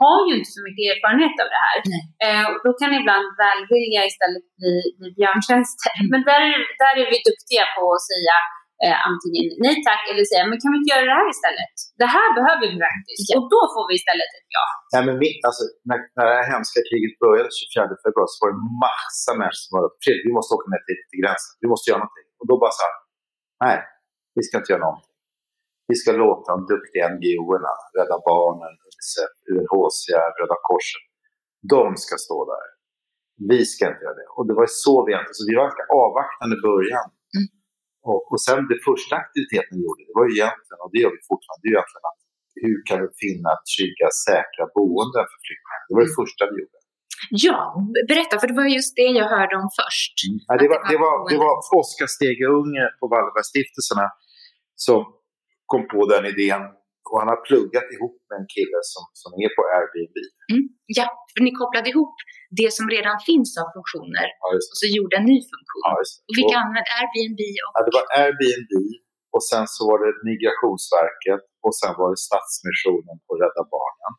har 0.01 0.19
ju 0.27 0.31
inte 0.39 0.51
så 0.57 0.61
mycket 0.67 0.83
erfarenhet 0.91 1.35
av 1.43 1.47
det 1.53 1.61
här. 1.67 1.77
Eh, 2.25 2.43
och 2.51 2.57
då 2.65 2.71
kan 2.79 2.91
ibland 2.99 3.25
välvilja 3.45 4.01
istället 4.11 4.45
bli, 4.59 4.75
bli 4.99 5.09
björntjänster. 5.19 5.93
Men 6.11 6.21
där 6.29 6.41
är, 6.51 6.57
där 6.83 6.93
är 7.01 7.07
vi 7.13 7.17
duktiga 7.29 7.63
på 7.75 7.83
att 7.95 8.05
säga 8.11 8.35
eh, 8.83 8.97
antingen 9.09 9.43
nej 9.65 9.75
tack 9.87 10.03
eller 10.09 10.23
säga 10.31 10.43
men 10.49 10.57
kan 10.61 10.71
vi 10.73 10.77
inte 10.79 10.91
göra 10.93 11.05
det 11.09 11.17
här 11.19 11.29
istället? 11.35 11.75
Det 12.01 12.09
här 12.17 12.29
behöver 12.37 12.65
vi 12.71 12.77
faktiskt. 12.87 13.27
Och 13.37 13.45
då 13.53 13.61
får 13.73 13.83
vi 13.89 13.93
istället 14.01 14.29
ett 14.37 14.49
ja. 14.57 14.67
Nej, 14.93 15.01
men 15.07 15.15
mitt, 15.23 15.39
alltså, 15.47 15.63
när, 15.89 15.99
när 16.17 16.25
det 16.29 16.35
här 16.39 16.47
hemska 16.53 16.79
kriget 16.89 17.13
började 17.23 17.49
24 17.59 18.03
februari 18.03 18.29
så 18.33 18.39
var 18.43 18.49
det 18.53 18.61
massa 18.85 19.31
människor 19.39 19.61
som 19.65 19.71
var 19.75 19.83
Fredrik, 20.03 20.23
vi 20.29 20.33
måste 20.37 20.51
åka 20.55 20.67
ner 20.73 20.83
till, 20.87 20.99
till 21.09 21.19
gränsen. 21.21 21.51
Vi 21.63 21.67
måste 21.73 21.85
göra 21.89 22.01
någonting. 22.03 22.27
Och 22.39 22.45
då 22.49 22.53
bara 22.63 22.73
så 22.77 22.83
här, 22.87 22.95
nej, 23.65 23.77
vi 24.35 24.41
ska 24.45 24.53
inte 24.59 24.71
göra 24.73 24.85
någonting. 24.87 25.13
Vi 25.89 25.95
ska 26.01 26.09
låta 26.25 26.47
de 26.55 26.59
duktiga 26.73 27.03
NGO-erna, 27.13 27.73
Rädda 27.97 28.17
Barnen, 28.29 28.73
UNICEF, 28.87 29.33
UNHCR, 29.51 30.29
Röda 30.39 30.57
Korset, 30.67 31.05
de 31.73 31.83
ska 32.03 32.13
stå 32.25 32.37
där. 32.53 32.67
Vi 33.51 33.59
ska 33.71 33.81
inte 33.91 34.03
göra 34.05 34.17
det. 34.21 34.27
Och 34.35 34.43
det 34.47 34.55
var 34.59 34.67
så 34.85 34.93
vi 35.03 35.09
egentligen, 35.11 35.39
så 35.39 35.45
vi 35.49 35.55
var 35.57 35.63
ganska 35.69 35.87
avvaktande 36.03 36.53
i 36.57 36.61
början. 36.69 37.07
Mm. 38.03 38.11
Och, 38.11 38.21
och 38.31 38.41
sen 38.45 38.59
det 38.73 38.79
första 38.89 39.13
aktiviteten 39.23 39.73
vi 39.77 39.83
gjorde, 39.87 40.01
det 40.09 40.15
var 40.19 40.25
ju 40.29 40.33
egentligen, 40.39 40.79
och 40.83 40.91
det 40.93 40.99
gör 41.03 41.13
vi 41.17 41.21
fortfarande, 41.31 41.61
det 41.63 41.67
är 41.69 41.73
ju 41.73 41.77
egentligen 41.79 42.07
att 42.11 42.21
hur 42.65 42.77
kan 42.87 42.97
vi 43.03 43.07
finna 43.25 43.51
trygga, 43.73 44.07
säkra 44.27 44.63
boenden 44.77 45.25
för 45.31 45.39
flyktingar? 45.45 45.79
Det 45.87 45.93
var 45.95 46.03
det 46.07 46.15
första 46.21 46.41
vi 46.51 46.55
gjorde. 46.61 46.79
Ja, 47.47 47.59
berätta, 48.11 48.39
för 48.39 48.47
det 48.47 48.57
var 48.61 48.67
just 48.77 48.95
det 48.95 49.09
jag 49.21 49.29
hörde 49.35 49.55
om 49.63 49.69
först. 49.81 50.15
Ja, 50.47 50.53
det, 50.61 50.67
var, 50.71 50.79
det, 50.91 50.97
var 51.03 51.15
det 51.31 51.37
var 51.45 51.53
Oskar 51.81 52.09
Stege 52.15 52.45
Unge 52.59 52.85
på 52.99 53.05
Wallenbergstiftelserna 53.13 54.07
som 54.85 54.99
kom 55.71 55.83
på 55.93 55.99
den 56.13 56.25
idén. 56.33 56.61
Och 57.09 57.17
han 57.21 57.29
har 57.33 57.39
pluggat 57.49 57.87
ihop 57.95 58.17
med 58.29 58.35
en 58.41 58.49
kille 58.55 58.79
som, 58.93 59.03
som 59.21 59.29
är 59.45 59.49
på 59.57 59.61
Airbnb. 59.77 60.17
Mm. 60.51 60.65
Ja, 60.97 61.07
för 61.31 61.41
ni 61.45 61.51
kopplade 61.61 61.87
ihop 61.93 62.15
det 62.61 62.69
som 62.77 62.85
redan 62.95 63.17
finns 63.29 63.51
av 63.61 63.67
funktioner 63.77 64.27
Ja, 64.41 64.47
och 64.71 64.77
så 64.81 64.85
gjorde 64.97 65.13
en 65.19 65.27
ny 65.33 65.39
funktion. 65.53 65.85
Ja. 65.89 65.93
Och 66.27 66.35
vilka 66.39 66.55
använde 66.63 66.89
Airbnb 66.99 67.41
och... 67.63 67.71
Ja, 67.75 67.79
det 67.85 67.93
var 67.97 68.05
Airbnb 68.21 68.73
och 69.35 69.43
sen 69.51 69.65
så 69.75 69.81
var 69.89 69.97
det 70.03 70.11
Migrationsverket 70.31 71.43
och 71.65 71.75
sen 71.79 71.93
var 71.99 72.07
det 72.13 72.19
Stadsmissionen 72.27 73.17
och 73.27 73.37
Rädda 73.41 73.63
Barnen. 73.75 74.13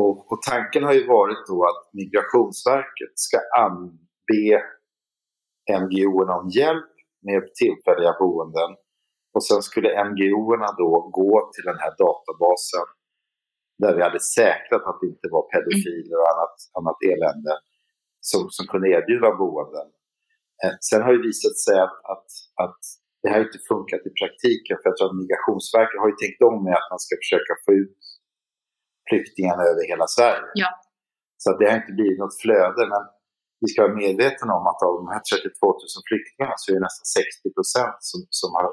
Och, 0.00 0.16
och 0.32 0.40
tanken 0.50 0.82
har 0.88 0.94
ju 0.98 1.04
varit 1.16 1.42
då 1.50 1.58
att 1.70 1.82
Migrationsverket 2.00 3.14
ska 3.26 3.38
anbe 3.66 4.44
NGO-erna 5.82 6.34
om 6.40 6.48
hjälp 6.58 6.92
med 7.26 7.42
tillfälliga 7.60 8.12
boenden. 8.20 8.70
Och 9.34 9.44
sen 9.48 9.62
skulle 9.68 9.88
NGO-erna 10.08 10.70
då 10.82 10.90
gå 11.20 11.32
till 11.54 11.64
den 11.70 11.78
här 11.82 11.92
databasen 12.04 12.86
där 13.82 13.92
vi 13.96 14.02
hade 14.08 14.20
säkrat 14.38 14.82
att 14.88 14.98
det 15.00 15.08
inte 15.14 15.28
var 15.34 15.44
pedofiler 15.54 16.16
och 16.22 16.30
annat, 16.34 16.56
annat 16.78 16.98
elände 17.12 17.54
som, 18.30 18.40
som 18.56 18.64
kunde 18.72 18.88
erbjuda 18.96 19.30
boenden. 19.42 19.88
Eh, 20.62 20.74
Sen 20.88 21.02
har 21.04 21.12
det 21.16 21.22
visat 21.30 21.56
sig 21.66 21.76
att, 21.86 21.98
att, 22.12 22.28
att 22.64 22.80
det 23.22 23.28
här 23.32 23.40
inte 23.46 23.60
funkat 23.72 24.02
i 24.08 24.10
praktiken 24.20 24.74
för 24.78 24.86
jag 24.88 24.96
tror 24.96 25.08
att 25.10 25.20
Migrationsverket 25.22 25.98
har 26.02 26.08
ju 26.12 26.16
tänkt 26.22 26.40
om 26.48 26.56
med 26.66 26.76
att 26.80 26.88
man 26.92 27.00
ska 27.04 27.12
försöka 27.22 27.52
få 27.64 27.70
ut 27.82 28.00
flyktingarna 29.08 29.62
över 29.70 29.82
hela 29.92 30.06
Sverige. 30.16 30.50
Ja. 30.64 30.70
Så 31.42 31.48
det 31.58 31.66
har 31.70 31.76
inte 31.82 31.96
blivit 31.98 32.20
något 32.22 32.40
flöde 32.44 32.82
men 32.92 33.02
vi 33.60 33.66
ska 33.70 33.78
vara 33.86 34.00
medvetna 34.04 34.50
om 34.58 34.64
att 34.70 34.80
av 34.88 34.94
de 35.00 35.06
här 35.14 35.22
32 35.30 35.66
000 35.66 36.08
flyktingarna 36.10 36.54
så 36.60 36.66
är 36.68 36.74
det 36.76 36.84
nästan 36.88 37.06
60 37.22 37.54
procent 37.56 37.98
som, 38.10 38.20
som, 38.40 38.50
har, 38.56 38.66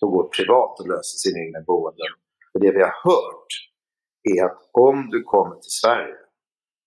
som 0.00 0.08
går 0.14 0.26
privat 0.36 0.72
och 0.80 0.88
löser 0.92 1.16
sina 1.24 1.38
egna 1.44 1.60
boenden. 1.70 2.12
Och 2.52 2.60
det 2.62 2.70
vi 2.76 2.82
har 2.88 2.96
hört 3.10 3.52
är 4.32 4.40
att 4.48 4.60
om 4.88 4.96
du 5.14 5.18
kommer 5.32 5.56
till 5.64 5.76
Sverige 5.82 6.20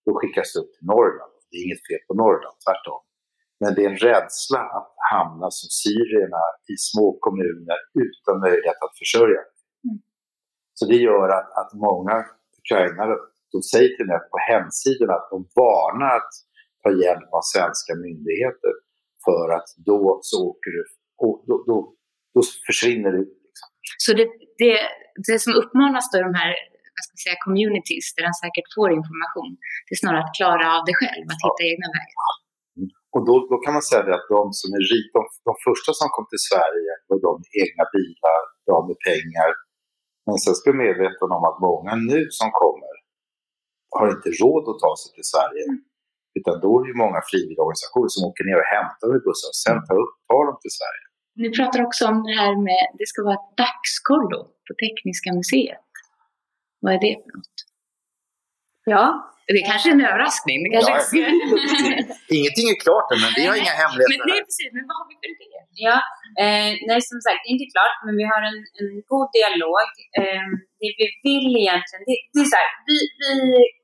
då 0.04 0.10
skickas 0.18 0.52
du 0.52 0.56
upp 0.60 0.72
till 0.74 0.86
Norrland. 0.92 1.34
Det 1.48 1.56
är 1.56 1.62
inget 1.66 1.86
fel 1.88 2.02
på 2.08 2.14
Norrland, 2.22 2.56
tvärtom. 2.64 3.00
Men 3.60 3.70
det 3.74 3.82
är 3.84 3.90
en 3.94 4.02
rädsla 4.08 4.62
att 4.78 4.92
hamna 5.12 5.46
som 5.58 5.68
syrierna 5.82 6.42
i 6.72 6.74
små 6.90 7.06
kommuner 7.26 7.78
utan 8.04 8.34
möjlighet 8.46 8.80
att 8.86 8.98
försörja. 9.02 9.42
Mm. 9.86 9.98
Så 10.78 10.82
det 10.90 11.00
gör 11.08 11.28
att, 11.38 11.48
att 11.60 11.70
många 11.88 12.14
ukrainare 12.62 13.14
de 13.52 13.62
säger 13.62 13.90
till 13.96 14.08
mig 14.12 14.20
på 14.32 14.38
hemsidan 14.50 15.10
att 15.16 15.28
de 15.34 15.38
varnar 15.62 16.16
att 16.20 16.34
ta 16.82 16.90
hjälp 17.04 17.28
av 17.38 17.42
svenska 17.54 17.92
myndigheter 18.04 18.72
för 19.24 19.46
att 19.56 19.68
då 19.88 20.18
så 20.22 20.36
åker 20.50 20.70
du, 20.76 20.84
och 21.24 21.36
då, 21.48 21.54
då, 21.68 21.76
då 22.34 22.40
försvinner 22.68 23.10
du. 23.16 23.22
Liksom. 23.46 23.68
Så 24.04 24.10
det, 24.18 24.26
det, 24.62 24.74
det 25.26 25.38
som 25.44 25.52
uppmanas 25.60 26.04
då 26.10 26.16
i 26.20 26.26
de 26.28 26.34
här 26.42 26.52
vad 26.96 27.02
ska 27.04 27.12
jag 27.16 27.24
säga, 27.26 27.44
communities 27.46 28.06
där 28.16 28.24
han 28.28 28.38
säkert 28.44 28.68
får 28.76 28.88
information, 29.00 29.50
det 29.86 29.92
är 29.96 30.00
snarare 30.04 30.22
att 30.26 30.36
klara 30.40 30.66
av 30.76 30.82
det 30.88 30.96
själv, 31.00 31.24
att 31.32 31.44
hitta 31.46 31.62
egna 31.72 31.88
vägar. 31.98 32.32
Och 33.14 33.22
då, 33.28 33.34
då 33.50 33.56
kan 33.64 33.72
man 33.76 33.84
säga 33.92 34.14
att 34.18 34.28
de 34.36 34.42
som 34.60 34.68
är 34.78 34.82
rika, 34.92 35.12
de, 35.18 35.24
de 35.48 35.54
första 35.68 35.90
som 36.00 36.08
kom 36.14 36.26
till 36.32 36.44
Sverige 36.50 36.92
var 37.08 37.18
de 37.26 37.32
med 37.42 37.52
egna 37.64 37.84
bilar, 37.96 38.40
de 38.70 38.78
med 38.88 38.98
pengar. 39.08 39.50
Men 40.26 40.36
sen 40.42 40.54
ska 40.56 40.64
vi 40.66 40.76
vara 40.76 40.86
medvetna 40.86 41.34
om 41.38 41.44
att 41.50 41.58
många 41.68 41.92
nu 42.12 42.20
som 42.38 42.48
kommer 42.62 42.94
har 43.96 44.06
inte 44.16 44.30
råd 44.42 44.64
att 44.70 44.80
ta 44.84 44.92
sig 45.00 45.08
till 45.16 45.28
Sverige. 45.32 45.64
Utan 46.38 46.54
då 46.64 46.70
är 46.74 46.80
det 46.82 46.90
ju 46.92 46.98
många 47.04 47.20
frivilligorganisationer 47.30 48.10
som 48.14 48.22
åker 48.30 48.44
ner 48.48 48.58
och 48.62 48.70
hämtar 48.76 49.06
med 49.12 49.20
bussar 49.26 49.48
och 49.52 49.60
sen 49.64 49.78
tar, 49.88 49.98
upp, 50.04 50.14
tar 50.30 50.42
dem 50.48 50.58
till 50.64 50.74
Sverige. 50.80 51.03
Ni 51.36 51.50
pratar 51.50 51.84
också 51.84 52.06
om 52.06 52.22
det 52.22 52.32
här 52.32 52.56
med, 52.62 52.98
det 52.98 53.06
ska 53.06 53.22
vara 53.22 53.34
ett 53.34 53.56
dagskollo 53.56 54.44
på 54.44 54.74
Tekniska 54.82 55.32
museet. 55.32 55.80
Vad 56.80 56.94
är 56.94 57.00
det 57.00 57.14
för 57.22 57.36
något? 57.36 57.58
Ja. 58.84 59.33
Det 59.46 59.58
är 59.60 59.66
kanske 59.72 59.86
är 59.90 59.94
en 59.98 60.04
överraskning. 60.10 60.56
Det 60.64 60.70
kanske 60.74 60.92
Ja, 60.92 61.00
Ingenting 62.38 62.66
är 62.72 62.78
klart 62.86 63.06
än, 63.12 63.18
men 63.24 63.32
vi 63.38 63.42
har 63.48 63.56
inga 63.62 63.76
hemligheter. 63.82 64.18
men, 64.20 64.26
nej, 64.32 64.40
precis, 64.48 64.68
men 64.76 64.84
vad 64.88 64.96
har 65.00 65.06
vi 65.10 65.14
för 65.22 65.28
idé? 65.34 65.58
Ja, 65.86 65.98
eh, 66.42 66.70
nej 66.88 66.98
som 67.10 67.18
sagt, 67.26 67.40
det 67.42 67.48
är 67.50 67.54
inte 67.56 67.70
klart, 67.76 67.96
men 68.06 68.14
vi 68.20 68.24
har 68.32 68.40
en, 68.50 68.58
en 68.80 68.90
god 69.10 69.28
dialog. 69.38 69.88
Eh, 70.20 70.46
det 70.80 70.90
vi 71.00 71.06
vill 71.26 71.48
egentligen, 71.62 72.02
det, 72.08 72.16
det 72.32 72.40
är 72.44 72.48
så 72.52 72.58
här, 72.62 72.70
vi, 72.88 72.98
vi 73.22 73.32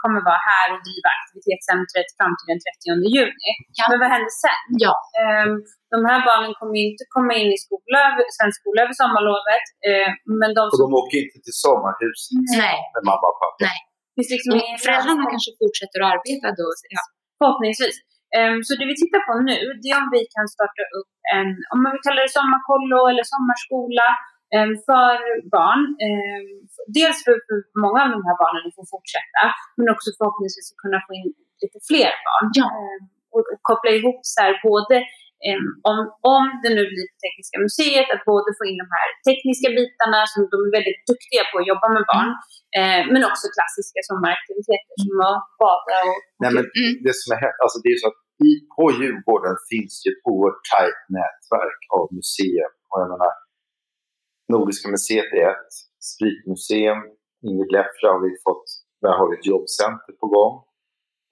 kommer 0.03 0.21
vara 0.31 0.41
här 0.51 0.67
och 0.73 0.81
driva 0.89 1.09
aktivitetscentret 1.17 2.09
fram 2.19 2.33
till 2.37 2.49
den 2.53 2.61
30 2.61 3.15
juni. 3.15 3.49
Ja. 3.79 3.85
Men 3.91 3.99
vad 4.03 4.09
händer 4.15 4.33
sen? 4.47 4.65
Ja. 4.85 4.95
Eh, 5.21 5.47
de 5.95 5.99
här 6.11 6.21
barnen 6.29 6.53
kommer 6.59 6.77
inte 6.89 7.05
komma 7.17 7.33
in 7.41 7.51
i 7.57 7.59
skola, 7.67 8.01
svensk 8.37 8.57
skola 8.61 8.79
över 8.85 8.97
sommarlovet. 9.03 9.67
Eh, 9.89 10.11
men 10.41 10.51
de 10.57 10.63
Och 10.73 10.81
de 10.85 10.91
åker 11.03 11.17
inte 11.25 11.39
till 11.47 11.59
sommarhus 11.67 12.21
Nej. 12.63 12.79
med 12.95 13.03
mamma 13.11 13.27
och 13.33 13.39
pappa. 13.45 13.61
Nej. 13.69 13.81
Finns 14.15 14.31
liksom 14.37 14.53
ingen 14.63 14.81
föräldrarna 14.85 15.25
kanske 15.33 15.53
fortsätter 15.63 15.99
att 16.01 16.11
arbeta 16.15 16.49
då. 16.61 16.69
Ja. 16.97 17.03
Förhoppningsvis. 17.39 17.97
Ehm, 18.37 18.59
så 18.67 18.71
det 18.79 18.87
vi 18.91 18.97
tittar 19.03 19.23
på 19.29 19.33
nu, 19.51 19.59
det 19.81 19.89
är 19.93 19.99
om 20.03 20.11
vi 20.17 20.23
kan 20.37 20.47
starta 20.57 20.83
upp 20.99 21.13
en, 21.37 21.49
om 21.73 21.79
man 21.83 21.91
vill 21.93 22.07
kalla 22.07 22.21
det 22.25 22.33
sommarkollo 22.39 23.01
eller 23.11 23.25
sommarskola 23.35 24.09
ehm, 24.55 24.73
för 24.89 25.15
barn. 25.57 25.83
Ehm, 26.07 26.49
dels 26.99 27.19
för, 27.25 27.35
för 27.47 27.57
många 27.85 28.01
av 28.05 28.11
de 28.17 28.21
här 28.29 28.37
barnen 28.43 28.63
att 28.69 28.77
få 28.79 28.85
fortsätta, 28.95 29.43
men 29.79 29.87
också 29.95 30.09
förhoppningsvis 30.19 30.67
att 30.71 30.81
kunna 30.85 30.99
få 31.07 31.13
in 31.19 31.29
lite 31.63 31.79
fler 31.91 32.13
barn. 32.27 32.47
Ja. 32.61 32.67
Och, 33.35 33.45
koppla 33.71 33.91
ihop 33.99 34.21
så 34.33 34.39
här, 34.45 34.53
både 34.71 34.97
om, 35.91 35.99
om 36.35 36.45
det 36.63 36.71
nu 36.79 36.83
blir 36.93 37.07
på 37.13 37.17
Tekniska 37.25 37.57
museet, 37.67 38.09
att 38.15 38.25
både 38.33 38.49
få 38.59 38.65
in 38.71 38.79
de 38.83 38.89
här 38.97 39.09
tekniska 39.29 39.69
bitarna 39.79 40.21
som 40.33 40.41
de 40.53 40.57
är 40.67 40.73
väldigt 40.79 41.03
duktiga 41.11 41.43
på 41.51 41.55
att 41.61 41.69
jobba 41.73 41.87
med 41.97 42.05
barn, 42.13 42.31
eh, 42.79 43.03
men 43.13 43.21
också 43.31 43.47
klassiska 43.57 44.01
sommaraktiviteter 44.09 44.95
som 45.05 45.15
att 45.29 45.45
bada 45.63 45.97
och 46.11 46.21
Nej, 46.43 46.53
men 46.57 46.65
Mm. 46.79 46.93
det 47.07 47.15
som 47.21 47.29
är 47.37 47.41
alltså 47.65 47.79
det 47.85 47.91
är 47.95 47.99
så 48.03 48.09
att 48.13 48.21
i, 48.49 48.51
på 48.77 48.85
Djurgården 48.99 49.57
finns 49.71 49.95
ju 50.05 50.09
ett 50.13 50.23
oerhört 50.31 50.63
tajt 50.73 51.03
nätverk 51.19 51.81
av 51.99 52.05
museer. 52.19 52.71
Och 52.91 52.99
jag 53.03 53.09
menar, 53.15 53.33
Nordiska 54.53 54.87
museet 54.97 55.31
är 55.43 55.49
ett, 55.57 55.73
Spritmuseum, 56.11 57.01
Ingrid 57.49 57.73
Leffra 57.77 58.09
har 58.15 58.21
vi 58.27 58.33
fått, 58.47 58.67
där 59.03 59.13
har 59.19 59.27
vi 59.31 59.35
ett 59.39 59.47
jobbcenter 59.53 60.13
på 60.21 60.27
gång. 60.37 60.55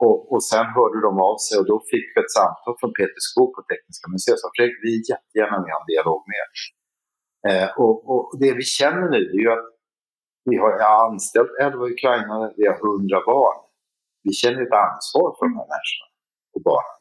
Och, 0.04 0.18
och 0.32 0.42
sen 0.50 0.66
hörde 0.76 0.98
de 1.06 1.12
av 1.30 1.36
sig 1.46 1.54
och 1.60 1.68
då 1.72 1.76
fick 1.90 2.06
vi 2.12 2.16
ett 2.22 2.36
samtal 2.38 2.74
från 2.80 2.92
Peter 2.98 3.22
Skog 3.28 3.50
på 3.56 3.60
Tekniska 3.70 4.06
museet 4.14 4.40
som 4.42 4.50
Fredrik, 4.56 4.78
vi 4.84 4.90
är 4.98 5.02
jättegärna 5.12 5.56
med 5.64 5.72
om 5.78 5.84
dialog 5.92 6.20
med 6.30 6.38
er. 6.44 6.50
eh, 7.48 7.68
och, 7.84 7.96
och 8.12 8.24
det 8.42 8.52
vi 8.60 8.64
känner 8.78 9.06
nu 9.14 9.20
är 9.36 9.40
ju 9.44 9.50
att 9.56 9.68
vi 10.50 10.56
har 10.62 10.72
anställt 11.06 11.52
11 11.60 11.86
ukrainare, 11.94 12.46
vi 12.58 12.64
har 12.70 12.76
100 12.76 13.22
barn. 13.32 13.58
Vi 14.26 14.32
känner 14.42 14.60
ett 14.66 14.78
ansvar 14.88 15.28
för 15.36 15.44
de 15.48 15.52
här 15.58 15.68
människorna 15.74 16.08
och 16.54 16.62
barnen. 16.70 16.98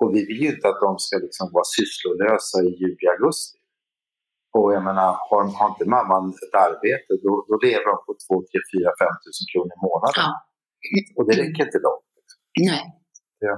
Och 0.00 0.08
vi 0.14 0.20
vill 0.28 0.40
ju 0.44 0.48
inte 0.54 0.66
att 0.68 0.80
de 0.86 0.90
ska 1.04 1.14
liksom 1.26 1.46
vara 1.56 1.68
sysslolösa 1.76 2.56
i 2.68 2.70
juli, 2.82 3.04
augusti. 3.14 3.58
Och 4.56 4.68
jag 4.74 4.82
menar, 4.88 5.10
har, 5.28 5.42
har 5.58 5.68
inte 5.72 5.86
mamman 5.96 6.24
ett 6.44 6.56
arbete, 6.66 7.10
då, 7.24 7.32
då 7.48 7.54
lever 7.66 7.86
de 7.90 7.96
på 8.06 8.12
2, 8.26 8.42
3, 8.50 8.60
4, 8.74 8.90
5 9.02 9.14
tusen 9.24 9.46
kronor 9.50 9.72
i 9.76 9.80
månaden. 9.88 10.24
Ja. 10.24 10.30
Och 11.16 11.24
det 11.28 11.34
räcker 11.42 11.62
inte 11.68 11.80
långt. 11.86 12.05
Nej. 12.60 12.82
Ja. 13.38 13.54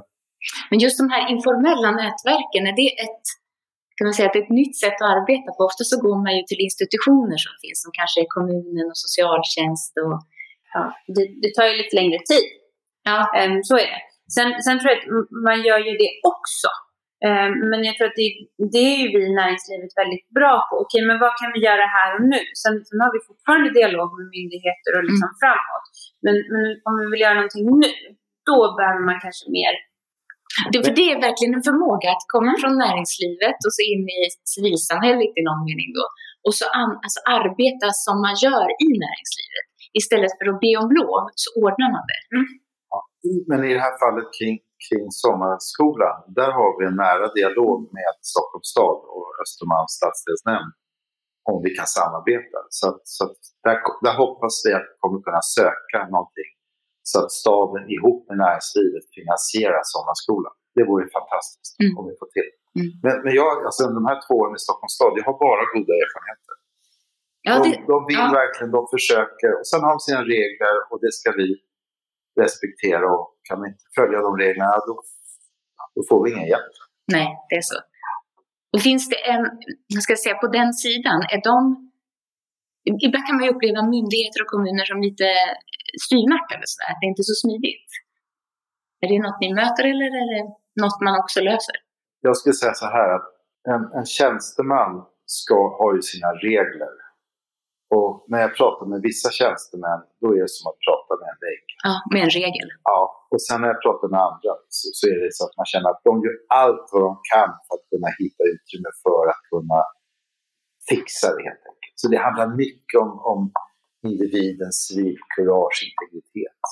Men 0.70 0.78
just 0.84 0.98
de 0.98 1.06
här 1.14 1.22
informella 1.34 1.90
nätverken, 2.02 2.62
är 2.70 2.76
det 2.82 2.90
ett, 3.04 3.24
kan 3.96 4.04
man 4.06 4.14
säga, 4.14 4.26
att 4.26 4.32
det 4.36 4.42
är 4.42 4.48
ett 4.48 4.60
nytt 4.62 4.76
sätt 4.84 4.98
att 5.02 5.12
arbeta 5.16 5.50
på? 5.56 5.60
Ofta 5.70 5.84
så 5.90 5.96
går 6.06 6.18
man 6.24 6.32
ju 6.38 6.42
till 6.46 6.60
institutioner 6.68 7.38
som 7.44 7.54
finns, 7.62 7.78
som 7.84 7.92
kanske 7.98 8.18
är 8.24 8.28
kommunen 8.36 8.86
och 8.92 9.00
socialtjänst 9.06 9.92
och 10.04 10.16
ja, 10.74 10.82
det, 11.14 11.24
det 11.42 11.50
tar 11.54 11.66
ju 11.70 11.74
lite 11.82 11.94
längre 12.00 12.18
tid. 12.30 12.46
ja, 13.08 13.18
Ehm, 13.38 13.56
så 13.68 13.74
är 13.84 13.88
det. 13.94 14.02
Sen, 14.36 14.48
sen 14.64 14.76
tror 14.78 14.90
jag 14.92 14.98
att 15.00 15.08
man 15.48 15.58
gör 15.68 15.80
ju 15.88 15.92
det 16.02 16.12
också. 16.32 16.70
Ehm, 17.26 17.52
men 17.70 17.80
jag 17.88 17.94
tror 17.96 18.08
att 18.10 18.20
det, 18.22 18.30
det 18.74 18.84
är 18.92 18.98
ju 19.02 19.08
vi 19.14 19.20
i 19.30 19.38
näringslivet 19.40 19.92
väldigt 20.02 20.26
bra 20.38 20.54
på. 20.68 20.74
Okej, 20.84 21.02
men 21.08 21.18
vad 21.24 21.34
kan 21.40 21.50
vi 21.54 21.60
göra 21.68 21.84
här 21.96 22.08
och 22.16 22.24
nu? 22.32 22.40
Sen, 22.62 22.74
sen 22.88 22.98
har 23.04 23.10
vi 23.16 23.20
fortfarande 23.28 23.68
dialog 23.80 24.08
med 24.18 24.26
myndigheter 24.36 24.90
och 24.96 25.04
liksom 25.10 25.30
framåt. 25.42 25.86
Men, 26.24 26.34
men 26.52 26.64
om 26.88 26.92
vi 27.00 27.04
vill 27.12 27.24
göra 27.24 27.38
någonting 27.40 27.66
nu, 27.84 27.92
då 28.50 28.58
behöver 28.78 29.02
man 29.08 29.18
kanske 29.24 29.46
mer. 29.58 29.74
det, 30.72 30.78
för 30.86 30.92
det 30.98 31.06
är 31.12 31.18
verkligen 31.28 31.54
en 31.58 31.66
förmåga 31.70 32.08
att 32.14 32.24
komma 32.34 32.52
från 32.62 32.74
näringslivet 32.84 33.58
och 33.66 33.74
så 33.76 33.82
in 33.92 34.04
i 34.16 34.18
civilsamhället 34.54 35.32
i 35.38 35.42
någon 35.48 35.62
mening 35.68 35.90
då. 35.98 36.04
Och 36.46 36.54
så 36.58 36.64
an, 36.80 36.92
alltså 37.04 37.20
arbeta 37.38 37.86
som 38.04 38.16
man 38.24 38.36
gör 38.46 38.66
i 38.86 38.88
näringslivet. 39.04 39.66
Istället 40.00 40.32
för 40.38 40.46
att 40.50 40.60
be 40.64 40.72
om 40.82 40.88
lov 40.98 41.22
så 41.42 41.48
ordnar 41.64 41.88
man 41.96 42.04
det. 42.10 42.22
Men 43.50 43.60
i 43.68 43.70
det 43.76 43.84
här 43.86 43.96
fallet 44.04 44.28
kring, 44.38 44.56
kring 44.86 45.06
sommarskolan, 45.22 46.16
där 46.38 46.50
har 46.58 46.70
vi 46.78 46.82
en 46.90 46.98
nära 47.06 47.26
dialog 47.38 47.78
med 47.98 48.12
Stockholms 48.32 48.68
stad 48.74 48.98
och 49.14 49.28
Östermalms 49.44 49.92
stadsdelsnämnd 49.98 50.72
om 51.50 51.56
vi 51.64 51.70
kan 51.78 51.88
samarbeta. 51.98 52.58
Så, 52.78 52.84
att, 52.90 53.02
så 53.16 53.20
att 53.26 53.40
där, 53.66 53.76
där 54.06 54.14
hoppas 54.22 54.54
vi 54.64 54.70
att 54.78 54.86
vi 54.90 54.94
kommer 55.02 55.18
kunna 55.26 55.42
söka 55.58 55.98
någonting 56.14 56.50
så 57.10 57.16
att 57.22 57.32
staden 57.42 57.84
ihop 57.96 58.20
med 58.28 58.36
näringslivet 58.44 59.04
finansierar 59.16 59.82
sommarskolan. 59.94 60.54
Det 60.76 60.84
vore 60.90 61.04
fantastiskt 61.18 61.74
Mm. 61.82 61.92
om 61.98 62.04
vi 62.08 62.14
får 62.20 62.30
till. 62.36 62.50
Mm. 62.78 62.88
Men, 63.04 63.14
men 63.24 63.32
jag, 63.40 63.50
alltså 63.66 63.82
de 63.98 64.02
här 64.10 64.18
två 64.24 64.34
åren 64.42 64.54
i 64.58 64.62
Stockholms 64.66 64.94
stad, 64.98 65.12
jag 65.18 65.26
har 65.30 65.36
bara 65.48 65.64
goda 65.74 65.94
erfarenheter. 66.04 66.54
Ja, 67.46 67.52
de, 67.62 67.64
det, 67.66 67.76
de 67.92 67.98
vill 68.08 68.22
ja. 68.26 68.38
verkligen, 68.42 68.70
de 68.78 68.82
försöker. 68.96 69.50
Och 69.58 69.66
sen 69.70 69.80
har 69.84 69.90
de 69.96 70.00
sina 70.08 70.22
regler 70.34 70.74
och 70.90 70.98
det 71.04 71.12
ska 71.18 71.28
vi 71.40 71.48
respektera. 72.42 73.06
Och 73.16 73.26
kan 73.48 73.56
vi 73.60 73.66
inte 73.72 73.86
följa 73.98 74.18
de 74.26 74.32
reglerna, 74.44 74.72
då, 74.88 74.94
då 75.94 76.00
får 76.08 76.18
vi 76.22 76.26
ingen 76.34 76.48
hjälp. 76.54 76.74
Nej, 77.16 77.28
det 77.48 77.56
är 77.62 77.66
så. 77.72 77.78
Och 78.72 78.80
finns 78.88 79.04
det 79.12 79.20
en, 79.32 79.44
jag 79.96 80.02
ska 80.06 80.12
säga 80.16 80.36
på 80.44 80.48
den 80.58 80.70
sidan, 80.84 81.18
är 81.34 81.40
de... 81.50 81.58
Ibland 83.06 83.24
kan 83.26 83.36
man 83.36 83.44
ju 83.46 83.50
uppleva 83.54 83.80
myndigheter 83.96 84.38
och 84.42 84.50
kommuner 84.54 84.84
som 84.90 84.98
lite 85.08 85.28
styvnackade 86.06 86.64
sådär, 86.72 86.88
att 86.92 87.00
det 87.00 87.08
inte 87.10 87.22
är 87.24 87.30
så 87.32 87.38
smidigt. 87.44 87.90
Är 89.02 89.08
det 89.10 89.18
något 89.26 89.40
ni 89.44 89.50
möter 89.60 89.84
eller 89.92 90.08
är 90.22 90.28
det 90.34 90.42
något 90.82 90.98
man 91.06 91.14
också 91.22 91.38
löser? 91.50 91.76
Jag 92.26 92.34
skulle 92.36 92.56
säga 92.62 92.74
så 92.82 92.88
här 92.96 93.08
att 93.16 93.28
en, 93.72 93.82
en 93.98 94.06
tjänsteman 94.16 94.92
ska 95.38 95.58
ha 95.78 95.88
ju 95.96 96.02
sina 96.12 96.30
regler. 96.48 96.94
Och 97.96 98.12
när 98.30 98.40
jag 98.44 98.52
pratar 98.60 98.86
med 98.92 99.00
vissa 99.08 99.28
tjänstemän, 99.38 100.00
då 100.20 100.26
är 100.36 100.40
det 100.44 100.52
som 100.58 100.64
att 100.70 100.78
prata 100.86 101.12
med 101.20 101.28
en 101.34 101.40
vägg. 101.46 101.64
Ja, 101.86 101.94
med 102.12 102.22
en 102.26 102.34
regel. 102.40 102.68
Ja, 102.90 103.00
och 103.32 103.40
sen 103.46 103.60
när 103.60 103.68
jag 103.72 103.80
pratar 103.86 104.08
med 104.14 104.20
andra 104.30 104.52
så, 104.76 104.86
så 104.98 105.02
är 105.12 105.16
det 105.22 105.30
så 105.38 105.42
att 105.46 105.56
man 105.60 105.66
känner 105.72 105.88
att 105.92 106.02
de 106.08 106.12
gör 106.24 106.36
allt 106.62 106.84
vad 106.92 107.02
de 107.08 107.12
kan 107.32 107.50
för 107.64 107.72
att 107.76 107.86
kunna 107.92 108.10
hitta 108.20 108.42
utrymme 108.54 108.90
för 109.04 109.22
att 109.32 109.42
kunna 109.52 109.80
fixa 110.90 111.26
det 111.34 111.42
helt 111.48 111.64
enkelt. 111.70 111.96
Så 112.00 112.06
det 112.12 112.18
handlar 112.26 112.48
mycket 112.64 112.96
om, 113.04 113.10
om 113.32 113.40
individens 114.02 114.76
civilkurage, 114.86 115.78
integritet. 115.88 116.62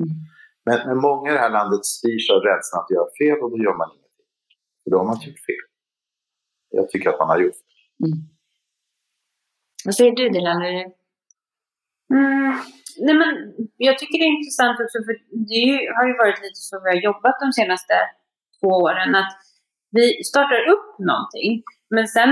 Mm. 0.00 0.12
Men, 0.66 0.78
men 0.88 0.98
många 1.08 1.30
i 1.30 1.34
det 1.34 1.44
här 1.46 1.56
landet 1.58 1.84
styrs 1.84 2.30
av 2.34 2.40
rädslan 2.48 2.82
att 2.82 2.94
göra 2.94 3.10
fel 3.20 3.38
och 3.42 3.50
då 3.50 3.58
gör 3.64 3.76
man 3.80 3.88
ingenting. 3.96 4.28
För 4.82 4.90
då 4.90 4.96
har 4.98 5.06
man 5.10 5.18
gjort 5.26 5.42
fel. 5.50 5.66
Jag 6.70 6.90
tycker 6.90 7.10
att 7.10 7.18
man 7.18 7.28
har 7.28 7.40
gjort. 7.44 7.60
Mm. 8.04 8.18
Vad 9.84 9.94
säger 9.94 10.12
du 10.16 10.28
Dilan? 10.28 10.62
Mm, 12.16 12.52
nej 13.06 13.14
men, 13.22 13.30
jag 13.88 13.98
tycker 13.98 14.18
det 14.18 14.28
är 14.28 14.38
intressant 14.38 14.76
också 14.84 14.98
för 15.06 15.14
det 15.52 15.70
har 15.96 16.06
ju 16.10 16.14
varit 16.22 16.40
lite 16.44 16.60
så 16.68 16.74
vi 16.84 16.88
har 16.92 17.00
jobbat 17.10 17.36
de 17.44 17.48
senaste 17.60 17.94
två 18.58 18.70
åren 18.86 19.14
att 19.22 19.32
vi 19.96 20.24
startar 20.30 20.62
upp 20.74 20.90
någonting 21.10 21.52
men 21.94 22.06
sen 22.16 22.30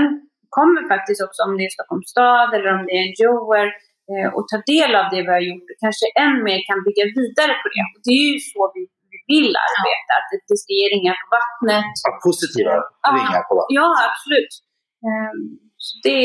kommer 0.57 0.81
faktiskt 0.93 1.21
också 1.27 1.39
om 1.43 1.57
det 1.57 1.65
är 1.65 1.69
Stockholms 1.77 2.09
stad 2.15 2.49
eller 2.55 2.69
om 2.75 2.81
det 2.85 2.93
är 2.97 3.05
NGOer 3.09 3.67
och 4.35 4.43
ta 4.51 4.57
del 4.73 4.91
av 4.99 5.05
det 5.13 5.21
vi 5.27 5.31
har 5.37 5.43
gjort 5.49 5.67
och 5.71 5.79
kanske 5.85 6.05
än 6.23 6.35
mer 6.47 6.59
kan 6.69 6.79
bygga 6.87 7.05
vidare 7.19 7.53
på 7.61 7.67
det. 7.73 7.83
Och 7.93 7.99
det 8.05 8.13
är 8.21 8.27
ju 8.33 8.39
så 8.51 8.59
vi, 8.75 8.81
vi 9.11 9.17
vill 9.31 9.51
arbeta, 9.67 10.11
att 10.19 10.27
det, 10.49 10.55
ska 10.63 10.71
ge 10.81 10.87
ringar 10.95 11.15
på 11.21 11.27
vattnet. 11.37 11.93
Ja, 12.05 12.09
positiva 12.27 12.73
Ja. 13.05 13.09
ringar 13.17 13.41
på 13.47 13.53
vattnet. 13.57 13.77
Ja, 13.79 13.87
absolut. 14.09 14.53
Eh, 15.05 15.31
så 15.85 15.91
det, 16.05 16.17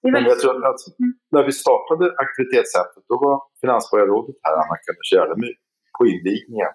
det 0.00 0.06
är 0.08 0.12
Men 0.12 0.12
väldigt 0.16 0.32
jag 0.32 0.40
tror 0.44 0.56
att 0.70 0.80
Mm. 1.00 1.10
när 1.34 1.44
vi 1.48 1.52
startade 1.64 2.04
aktivitetscentret, 2.24 3.04
då 3.10 3.16
var 3.24 3.34
Finansborgarrådet 3.62 4.36
här, 4.44 4.54
Anna-Kalle 4.62 5.02
Kärlemy, 5.10 5.50
på 5.96 6.02
invigningen. 6.14 6.72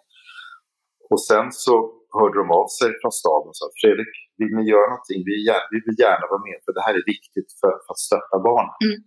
Och 1.12 1.22
sen 1.30 1.46
så 1.66 1.74
hörde 2.18 2.36
de 2.44 2.48
av 2.62 2.68
sig 2.80 2.90
från 3.02 3.14
staden 3.22 3.48
och 3.52 3.58
sa 3.60 3.66
Fredrik, 3.82 4.14
vill 4.40 4.52
ni 4.58 4.64
göra 4.74 4.88
någonting? 4.94 5.20
Vi, 5.28 5.32
vill 5.36 5.46
gärna, 5.52 5.68
vi 5.76 5.80
vill 5.86 5.98
gärna 6.06 6.26
vara 6.32 6.42
med, 6.48 6.58
för 6.66 6.72
det 6.78 6.84
här 6.88 6.94
är 7.00 7.06
viktigt 7.16 7.50
för, 7.60 7.72
för 7.84 7.92
att 7.96 8.04
stötta 8.08 8.36
barnen. 8.50 8.76
Mm. 8.88 9.00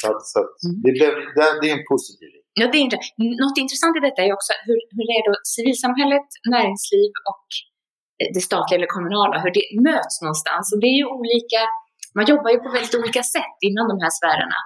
Så, 0.00 0.08
så 0.32 0.38
Mm. 0.66 0.74
det, 0.84 0.92
blev, 0.98 1.12
det, 1.60 1.66
är 1.70 1.74
en 1.78 1.86
positiv 1.92 2.26
ring. 2.34 2.46
Ja, 2.60 2.64
det 2.72 2.78
är 2.80 2.84
inte, 2.88 2.98
något 3.44 3.58
intressant 3.64 3.94
i 3.98 4.00
detta 4.08 4.20
är 4.26 4.32
också 4.38 4.52
hur, 4.66 4.78
hur 4.96 5.04
det 5.08 5.14
är 5.20 5.24
då 5.28 5.34
civilsamhället, 5.56 6.28
näringsliv 6.54 7.10
och 7.32 7.46
eh, 8.20 8.28
det 8.36 8.42
statliga 8.48 8.76
eller 8.78 8.90
kommunala, 8.96 9.34
hur 9.44 9.52
det 9.58 9.64
möts 9.90 10.14
någonstans. 10.24 10.64
Och 10.72 10.78
det 10.82 10.88
är 10.94 10.98
ju 11.02 11.06
olika, 11.18 11.60
man 12.16 12.24
jobbar 12.32 12.50
ju 12.54 12.58
på 12.64 12.68
väldigt 12.76 12.96
olika 13.00 13.22
sätt 13.36 13.56
inom 13.68 13.84
de 13.92 13.96
här 14.04 14.12
sfärerna. 14.18 14.58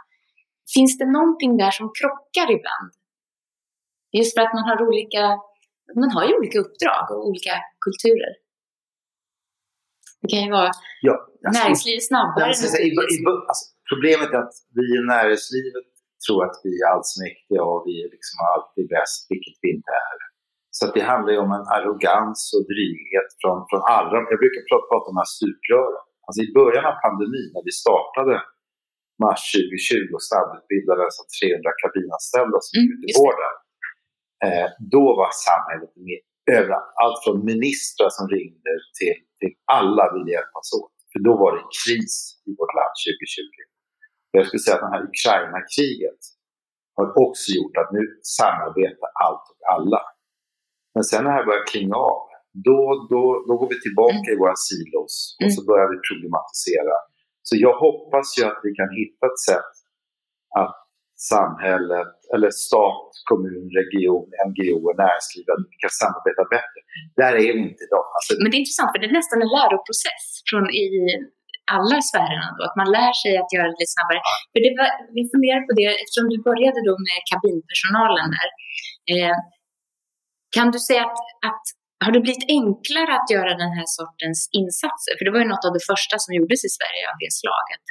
Finns 0.75 0.93
det 1.01 1.09
någonting 1.19 1.53
där 1.63 1.73
som 1.79 1.87
krockar 1.99 2.49
ibland? 2.57 2.91
Just 4.19 4.31
för 4.35 4.43
att 4.45 4.55
man 4.59 4.65
har 4.69 4.77
olika, 4.89 5.23
man 6.03 6.11
har 6.15 6.25
ju 6.29 6.33
olika 6.41 6.59
uppdrag 6.65 7.05
och 7.13 7.23
olika 7.29 7.55
kulturer. 7.87 8.33
Det 10.21 10.29
kan 10.33 10.43
ju 10.47 10.51
vara 10.59 10.71
Ja, 11.09 11.15
alltså, 11.47 11.63
näringsliv 11.63 11.99
snabbare. 12.11 12.41
Ja, 12.43 12.47
men 12.47 12.55
så- 12.55 13.74
problemet 13.95 14.31
är 14.37 14.41
att 14.45 14.57
vi 14.79 14.87
i 14.99 15.01
näringslivet 15.15 15.89
tror 16.25 16.41
att 16.47 16.57
vi 16.65 16.73
är 16.81 16.87
allsmäktiga 16.95 17.63
och 17.71 17.81
vi 17.87 17.95
är 18.05 18.09
liksom 18.17 18.37
alltid 18.53 18.87
bäst, 18.97 19.21
vilket 19.33 19.57
vi 19.63 19.69
inte 19.77 19.93
är. 20.11 20.19
Så 20.77 20.81
att 20.85 20.95
det 20.97 21.05
handlar 21.13 21.33
ju 21.35 21.41
om 21.47 21.53
en 21.59 21.67
arrogans 21.77 22.41
och 22.57 22.65
dryghet 22.73 23.29
från, 23.41 23.59
från 23.71 23.83
alla. 23.97 24.17
Jag 24.33 24.41
brukar 24.45 24.63
prata, 24.71 24.91
om 24.99 25.05
de 25.11 25.15
här 25.23 25.31
stuprören. 25.37 26.05
Alltså 26.27 26.41
i 26.47 26.49
början 26.61 26.85
av 26.91 26.97
pandemin, 27.05 27.51
när 27.55 27.65
vi 27.69 27.75
startade 27.83 28.35
mars 29.25 29.43
2020 29.55 30.17
och 30.17 30.25
snabbutbildade 30.29 31.01
nästan 31.09 31.29
300 31.39 31.81
kabinanställda 31.83 32.57
som 32.65 32.73
Mm, 32.77 32.85
gick 32.85 32.93
ut 32.95 33.05
i 33.11 33.13
vården. 33.23 33.55
Eh, 34.45 34.69
då 34.95 35.05
var 35.21 35.31
samhället 35.49 35.93
med 36.07 36.21
överallt. 36.59 36.91
Allt 37.03 37.19
från 37.25 37.39
ministrar 37.53 38.11
som 38.17 38.27
ringde 38.37 38.73
till, 38.99 39.17
till 39.41 39.53
alla 39.79 40.05
ville 40.15 40.31
hjälpas 40.37 40.69
åt. 40.81 40.95
För 41.13 41.21
då 41.29 41.33
var 41.43 41.51
det 41.57 41.65
kris 41.83 42.15
i 42.49 42.51
vårt 42.59 42.75
land 42.79 42.95
2020. 43.05 43.74
Jag 44.37 44.47
skulle 44.47 44.65
säga 44.65 44.77
att 44.77 44.85
det 44.87 44.95
här 44.97 45.09
Ukraina-kriget 45.13 46.21
har 46.97 47.07
också 47.25 47.47
gjort 47.57 47.77
att 47.81 47.91
nu 47.97 48.03
samarbetar 48.39 49.11
allt 49.25 49.45
och 49.53 49.61
alla. 49.75 50.03
Men 50.95 51.05
sen 51.09 51.21
när 51.25 51.31
det 51.31 51.37
här 51.39 51.47
börjar 51.49 51.67
klinga 51.73 51.97
av, 52.13 52.21
då, 52.69 52.79
då, 53.13 53.23
då 53.49 53.53
går 53.61 53.69
vi 53.75 53.79
tillbaka 53.87 54.27
i 54.33 54.41
våra 54.43 54.57
silos 54.69 55.13
och 55.43 55.53
så 55.57 55.61
börjar 55.71 55.89
vi 55.93 55.99
problematisera. 56.09 56.97
Så 57.49 57.55
jag 57.67 57.75
hoppas 57.87 58.27
ju 58.39 58.43
att 58.51 58.61
vi 58.67 58.71
kan 58.81 58.91
hitta 59.01 59.23
ett 59.31 59.43
sätt 59.51 59.73
att 60.63 60.81
samhället, 61.35 62.15
eller 62.35 62.51
stat, 62.67 63.09
kommun, 63.31 63.67
region, 63.81 64.27
NGO 64.49 64.77
och 64.89 64.97
näringsliv, 65.03 65.45
att 65.53 65.65
vi 65.73 65.77
kan 65.85 65.95
samarbeta 66.03 66.43
bättre. 66.57 66.79
Där 67.21 67.33
är 67.47 67.53
vi 67.57 67.61
inte 67.69 67.83
idag. 67.89 68.07
Alltså, 68.17 68.31
Men 68.41 68.49
det 68.51 68.57
är 68.59 68.63
intressant, 68.65 68.91
för 68.93 68.99
det 69.01 69.09
är 69.13 69.19
nästan 69.21 69.39
en 69.45 69.53
läroprocess 69.59 70.27
från 70.49 70.65
i 70.85 70.87
alla 71.77 71.99
sfärerna 72.11 72.49
då, 72.57 72.61
att 72.69 72.79
man 72.81 72.89
lär 72.97 73.13
sig 73.23 73.33
att 73.43 73.51
göra 73.55 73.67
det 73.69 73.77
lite 73.77 73.95
snabbare. 73.97 74.21
För 74.53 74.61
det 74.65 74.73
var, 74.79 74.89
vi 75.17 75.23
funderar 75.33 75.63
på 75.69 75.73
det, 75.81 75.91
eftersom 76.03 76.27
du 76.33 76.39
började 76.49 76.81
då 76.89 76.95
med 77.09 77.21
kabinpersonalen 77.31 78.29
där. 78.37 78.49
Eh, 79.13 79.37
kan 80.57 80.69
du 80.75 80.79
säga 80.89 81.03
att, 81.09 81.21
att 81.51 81.65
har 82.05 82.13
det 82.15 82.25
blivit 82.27 82.47
enklare 82.61 83.13
att 83.19 83.29
göra 83.35 83.53
den 83.63 83.73
här 83.79 83.89
sortens 83.99 84.41
insatser? 84.61 85.13
För 85.17 85.25
det 85.25 85.33
var 85.35 85.41
ju 85.45 85.51
något 85.53 85.67
av 85.69 85.73
det 85.79 85.85
första 85.93 86.15
som 86.25 86.31
gjordes 86.39 86.61
i 86.69 86.71
Sverige 86.79 87.05
av 87.11 87.17
det 87.23 87.33
slaget. 87.43 87.85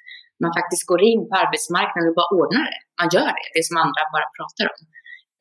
Man 0.44 0.52
faktiskt 0.60 0.86
går 0.92 1.02
in 1.12 1.22
på 1.30 1.34
arbetsmarknaden 1.44 2.08
och 2.12 2.18
bara 2.20 2.32
ordnar 2.40 2.68
det. 2.74 2.82
Man 3.02 3.10
gör 3.16 3.32
det, 3.40 3.50
det 3.56 3.64
som 3.70 3.78
andra 3.86 4.02
bara 4.16 4.28
pratar 4.38 4.66
om. 4.74 4.82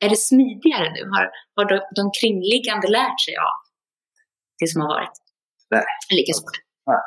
Är 0.03 0.09
det 0.13 0.19
smidigare 0.29 0.87
nu? 0.97 1.01
Har, 1.13 1.25
har 1.55 1.65
de, 1.71 1.77
de 1.99 2.03
kringliggande 2.19 2.87
lärt 2.99 3.19
sig 3.25 3.35
av 3.49 3.57
det 4.59 4.67
som 4.71 4.77
har 4.83 4.89
varit? 4.95 5.15
Nej. 5.73 5.85
Lika 6.19 6.33
svårt. 6.39 6.57
Nej, 6.91 7.01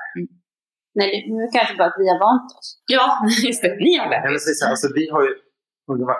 det- 0.98 1.24
nu 1.36 1.42
kanske 1.56 1.74
bara 1.80 1.88
att 1.92 2.00
vi 2.02 2.06
har 2.12 2.18
vant 2.26 2.48
oss. 2.58 2.68
Ja, 2.96 3.06
just 3.46 3.62
det. 3.64 3.72
Ni 3.86 3.92
har 4.00 4.06
lärt 4.12 4.24
Nej, 4.24 4.34
er. 4.34 4.68
alltså, 4.72 4.86
vi, 4.98 5.04
har 5.14 5.22
ju, 5.26 5.32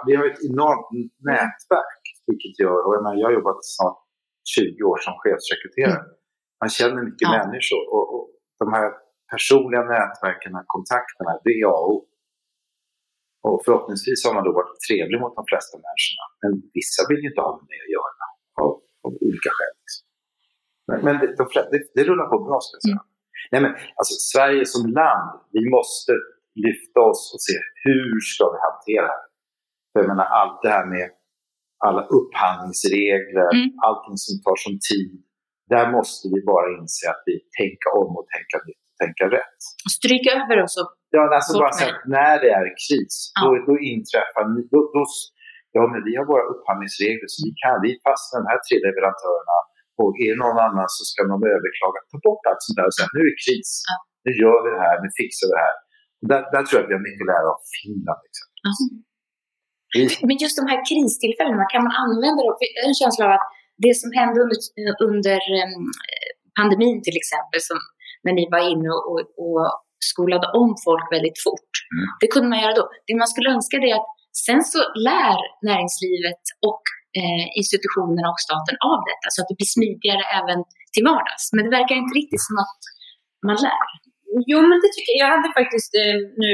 vi 0.08 0.12
har 0.18 0.24
ju 0.26 0.30
ett 0.34 0.44
enormt 0.50 0.88
nätverk, 1.30 2.02
vilket 2.28 2.54
gör, 2.62 2.78
och 2.86 2.92
jag, 2.94 3.00
menar, 3.02 3.14
jag 3.20 3.26
har 3.28 3.34
jobbat 3.40 3.58
snart 3.76 3.98
20 4.54 4.82
år 4.90 4.98
som 5.06 5.14
chefsrekryterare. 5.22 6.04
Man 6.62 6.70
känner 6.78 7.00
mycket 7.08 7.26
Ja. 7.28 7.30
människor 7.40 7.82
och, 7.94 8.04
och 8.14 8.24
de 8.62 8.66
här 8.76 8.88
personliga 9.32 9.82
nätverken, 9.94 10.52
kontakterna, 10.74 11.32
det 11.44 11.52
är 11.60 11.66
A 11.76 11.78
och. 11.92 12.02
Och 13.48 13.58
förhoppningsvis 13.64 14.20
har 14.26 14.32
man 14.36 14.44
då 14.48 14.52
varit 14.60 14.74
trevlig 14.88 15.18
mot 15.22 15.34
de 15.40 15.44
flesta 15.50 15.74
människorna. 15.86 16.24
Men 16.42 16.50
vissa 16.78 17.00
vill 17.08 17.20
ju 17.24 17.28
inte 17.32 17.42
ha 17.46 17.52
med 17.56 17.66
det 17.72 17.80
att 17.86 17.94
göra 17.96 18.24
av, 18.62 18.72
av 19.06 19.12
olika 19.26 19.50
skäl. 19.56 19.74
liksom. 19.82 20.02
Men, 20.88 20.98
men 21.06 21.14
det, 21.20 21.26
de, 21.40 21.44
det, 21.72 21.80
det 21.96 22.02
rullar 22.10 22.26
på 22.32 22.36
bra 22.48 22.58
ska 22.64 22.72
jag 22.78 22.84
säga. 22.88 23.02
Nej, 23.52 23.60
men, 23.64 23.72
alltså, 23.98 24.14
Sverige 24.32 24.62
som 24.74 24.82
land, 25.00 25.30
vi 25.56 25.62
måste 25.76 26.12
lyfta 26.66 27.00
oss 27.10 27.22
och 27.34 27.40
se 27.48 27.56
hur 27.84 28.10
ska 28.32 28.44
vi 28.54 28.58
hantera 28.68 29.06
det. 29.18 29.26
För 29.90 29.96
jag 30.00 30.08
menar 30.12 30.26
allt 30.40 30.58
det 30.64 30.70
här 30.76 30.86
med 30.94 31.06
alla 31.86 32.02
upphandlingsregler, 32.18 33.48
Mm. 33.56 33.68
allting 33.88 34.16
som 34.26 34.34
tar 34.44 34.56
som 34.66 34.74
tid. 34.90 35.12
Där 35.74 35.86
måste 35.96 36.24
vi 36.34 36.38
bara 36.52 36.66
inse 36.78 37.04
att 37.12 37.22
vi 37.30 37.36
tänker 37.60 37.90
om 38.02 38.10
och 38.18 38.26
tänka 38.34 38.56
nytt 38.68 38.82
och 38.90 38.96
tänka 39.02 39.24
rätt. 39.38 39.60
Stryka 39.98 40.30
över 40.40 40.56
och 40.64 40.72
så. 40.76 40.82
Ja, 41.14 41.22
alltså 41.36 41.52
Så 41.52 41.58
bara 41.64 41.76
så 41.80 41.84
att 41.90 42.00
när 42.18 42.34
det 42.42 42.50
är 42.60 42.66
kris, 42.86 43.14
Ja. 43.34 43.40
då, 43.44 43.50
då 43.68 43.74
inträffar... 43.94 44.42
Då, 44.72 44.78
då, 44.94 45.02
ja, 45.76 45.82
men 45.92 46.00
vi 46.08 46.12
har 46.18 46.24
våra 46.32 46.44
upphandlingsregler 46.52 47.28
så 47.32 47.38
vi 47.46 47.52
kan, 47.62 47.74
vi 47.86 47.92
fastnar 48.06 48.36
de 48.40 48.46
här 48.52 48.60
tre 48.66 48.74
leverantörerna 48.86 49.56
och 50.02 50.12
är 50.24 50.28
det 50.32 50.38
någon 50.44 50.60
annan 50.66 50.86
så 50.96 51.02
ska 51.10 51.18
de 51.32 51.38
överklaga. 51.54 51.98
Ta 52.10 52.16
bort 52.26 52.42
allt 52.48 52.62
sånt 52.66 52.76
där 52.78 52.86
och 52.90 52.94
säga 52.96 53.08
nu 53.14 53.20
är 53.24 53.28
det 53.32 53.38
kris. 53.46 53.70
Ja. 53.90 53.94
Nu 54.26 54.30
gör 54.42 54.58
vi 54.64 54.68
det 54.76 54.82
här, 54.86 54.96
nu 55.04 55.08
fixar 55.20 55.44
vi 55.48 55.52
det 55.58 55.64
här. 55.68 55.76
Där, 56.30 56.42
där 56.52 56.62
tror 56.64 56.76
jag 56.76 56.84
att 56.84 56.90
vi 56.90 56.96
har 56.98 57.04
mycket 57.08 57.22
att 57.24 57.32
lära 57.34 57.46
av 57.54 57.60
Finland. 57.76 58.22
Ja. 58.64 58.70
Vi- 59.94 60.18
Men 60.28 60.36
just 60.44 60.56
de 60.60 60.64
här 60.72 60.80
kristillfällena, 60.90 61.64
kan 61.72 61.82
man 61.86 61.94
använda 62.04 62.40
dem? 62.46 62.54
Jag 62.74 62.82
har 62.84 62.88
en 62.94 63.00
känsla 63.02 63.22
av 63.28 63.32
att 63.38 63.46
det 63.84 63.92
som 64.02 64.10
hände 64.20 64.36
under, 64.44 64.58
under 65.08 65.38
em, 65.62 65.74
pandemin 66.58 66.96
till 67.06 67.16
exempel, 67.22 67.60
som 67.68 67.78
när 68.24 68.34
ni 68.38 68.44
var 68.54 68.62
inne 68.72 68.90
och, 69.10 69.20
och 69.44 69.62
skolade 70.12 70.46
om 70.60 70.68
folk 70.86 71.06
väldigt 71.16 71.38
fort. 71.46 71.72
Mm. 71.94 72.06
Det 72.20 72.28
kunde 72.34 72.48
man 72.52 72.60
göra 72.64 72.74
då. 72.80 72.84
Det 73.08 73.14
man 73.22 73.30
skulle 73.32 73.48
önska 73.56 73.74
det 73.82 73.88
är 73.92 73.96
att 74.02 74.10
sen 74.46 74.60
så 74.72 74.80
lär 75.08 75.38
näringslivet 75.70 76.42
och 76.70 76.82
eh, 77.18 77.44
institutionerna 77.60 78.28
och 78.34 78.42
staten 78.46 78.76
av 78.92 78.98
detta 79.10 79.26
så 79.32 79.38
att 79.40 79.48
det 79.50 79.58
blir 79.60 79.72
smidigare 79.76 80.24
även 80.38 80.58
till 80.94 81.04
vardags. 81.10 81.44
Men 81.54 81.62
det 81.66 81.72
verkar 81.78 81.96
inte 82.02 82.18
riktigt 82.20 82.44
som 82.48 82.56
att 82.64 82.80
man 83.48 83.56
lär. 83.66 83.88
Jo, 84.50 84.58
men 84.68 84.76
det 84.82 84.90
tycker 84.92 85.12
jag. 85.12 85.20
Jag 85.24 85.34
hade 85.36 85.50
faktiskt 85.60 85.92
eh, 86.02 86.18
nu 86.44 86.52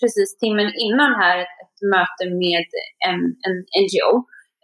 precis 0.00 0.30
timmen 0.42 0.68
innan 0.86 1.10
här 1.22 1.36
ett, 1.44 1.56
ett 1.64 1.78
möte 1.94 2.24
med 2.44 2.66
en, 3.10 3.20
en 3.46 3.56
NGO. 3.84 4.12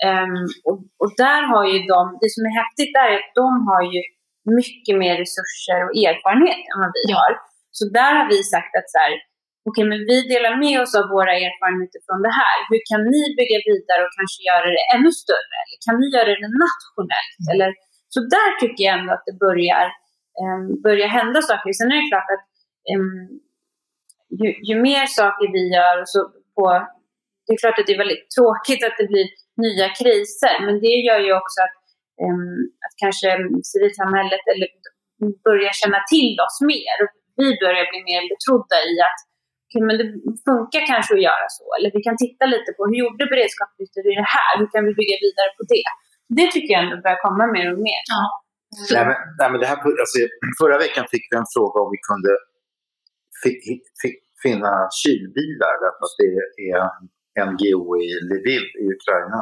Ehm, 0.07 0.38
och, 0.68 0.79
och 1.03 1.11
där 1.24 1.40
har 1.53 1.64
ju 1.72 1.79
de, 1.92 2.01
det 2.22 2.31
som 2.35 2.42
är 2.48 2.55
häftigt 2.61 2.92
där 2.98 3.09
är 3.12 3.18
att 3.22 3.33
de 3.42 3.51
har 3.70 3.83
ju 3.94 4.01
mycket 4.61 4.94
mer 5.03 5.14
resurser 5.24 5.79
och 5.87 5.94
erfarenhet 6.09 6.62
än 6.70 6.79
vad 6.85 6.92
vi 6.98 7.03
Ja. 7.12 7.16
har. 7.20 7.33
Så 7.79 7.85
där 7.98 8.12
har 8.18 8.27
vi 8.35 8.38
sagt 8.55 8.72
att 8.79 8.88
så 8.94 8.98
här, 9.05 9.12
okej, 9.68 9.85
men 9.92 10.00
vi 10.11 10.18
delar 10.33 10.54
med 10.64 10.76
oss 10.83 10.92
av 11.00 11.07
våra 11.16 11.33
erfarenheter 11.46 12.00
från 12.07 12.20
det 12.26 12.35
här. 12.40 12.57
Hur 12.70 12.83
kan 12.90 13.02
ni 13.14 13.22
bygga 13.38 13.59
vidare 13.70 14.00
och 14.07 14.14
kanske 14.18 14.40
göra 14.50 14.66
det 14.76 14.85
ännu 14.94 15.11
större? 15.24 15.54
Eller 15.62 15.78
kan 15.87 15.96
ni 16.00 16.07
göra 16.16 16.31
det 16.42 16.50
nationellt? 16.66 17.42
Eller, 17.52 17.70
så 18.14 18.18
där 18.35 18.50
tycker 18.61 18.83
jag 18.85 18.94
ändå 18.98 19.12
att 19.16 19.26
det 19.28 19.37
börjar, 19.46 19.85
um, 20.42 20.64
börjar 20.87 21.11
hända 21.18 21.40
saker. 21.50 21.68
Sen 21.78 21.92
är 21.92 21.98
det 22.00 22.11
klart 22.12 22.31
att 22.35 22.44
em, 22.92 23.07
ju, 24.40 24.48
ju 24.68 24.74
mer 24.88 25.07
saker 25.20 25.46
vi 25.57 25.62
gör 25.76 25.96
så 26.12 26.20
på, 26.57 26.64
det 27.44 27.52
är 27.54 27.62
klart 27.62 27.78
att 27.78 27.87
det 27.87 27.94
är 27.96 28.04
väldigt 28.04 28.26
tråkigt 28.37 28.83
att 28.87 28.96
det 29.00 29.09
blir 29.12 29.26
nya 29.66 29.88
kriser, 30.00 30.57
men 30.66 30.74
det 30.85 30.94
gör 31.07 31.20
ju 31.26 31.33
också 31.40 31.59
att, 31.66 31.78
em, 32.24 32.42
att 32.85 32.94
kanske 33.02 33.28
civilsamhället 33.72 34.44
eller 34.52 34.68
börjar 35.46 35.72
känna 35.83 36.00
till 36.12 36.35
oss 36.46 36.57
mer. 36.72 36.96
Vi 37.40 37.48
börjar 37.64 37.87
bli 37.90 38.00
mer 38.11 38.22
betrodda 38.33 38.76
i 38.90 38.94
att 39.09 39.20
okay, 39.68 39.83
men 39.88 39.94
det 40.00 40.07
funkar 40.48 40.83
kanske 40.92 41.12
att 41.16 41.26
göra 41.31 41.46
så. 41.59 41.64
Eller 41.76 41.88
vi 41.96 42.00
kan 42.07 42.16
titta 42.24 42.44
lite 42.54 42.70
på 42.76 42.81
hur 42.88 42.98
gjorde 43.02 43.24
beredskapslyftet 43.33 44.04
i 44.11 44.14
det 44.22 44.31
här? 44.37 44.52
Hur 44.61 44.68
kan 44.74 44.83
vi 44.88 44.92
bygga 45.00 45.16
vidare 45.26 45.50
på 45.59 45.62
det? 45.74 45.88
Det 46.38 46.46
tycker 46.54 46.70
jag 46.74 46.83
ändå 46.85 46.96
börjar 47.04 47.20
komma 47.26 47.44
mer 47.57 47.66
och 47.74 47.81
mer. 47.88 48.02
Nej, 48.94 49.04
men, 49.09 49.16
nej, 49.38 49.48
men 49.50 49.59
det 49.62 49.68
här, 49.70 49.78
alltså, 50.04 50.18
förra 50.61 50.76
veckan 50.85 51.04
fick 51.12 51.24
vi 51.31 51.35
en 51.42 51.50
fråga 51.57 51.76
om 51.85 51.88
vi 51.96 52.00
kunde 52.11 52.33
fi, 53.42 53.50
fi, 54.00 54.09
finna 54.44 54.72
kylbilar 55.00 55.74
därför 55.85 56.02
att 56.09 56.18
det 56.22 56.33
är 56.76 56.83
NGO 57.50 57.83
i 58.07 58.09
Lviv 58.31 58.64
i 58.83 58.85
Ukraina 58.96 59.40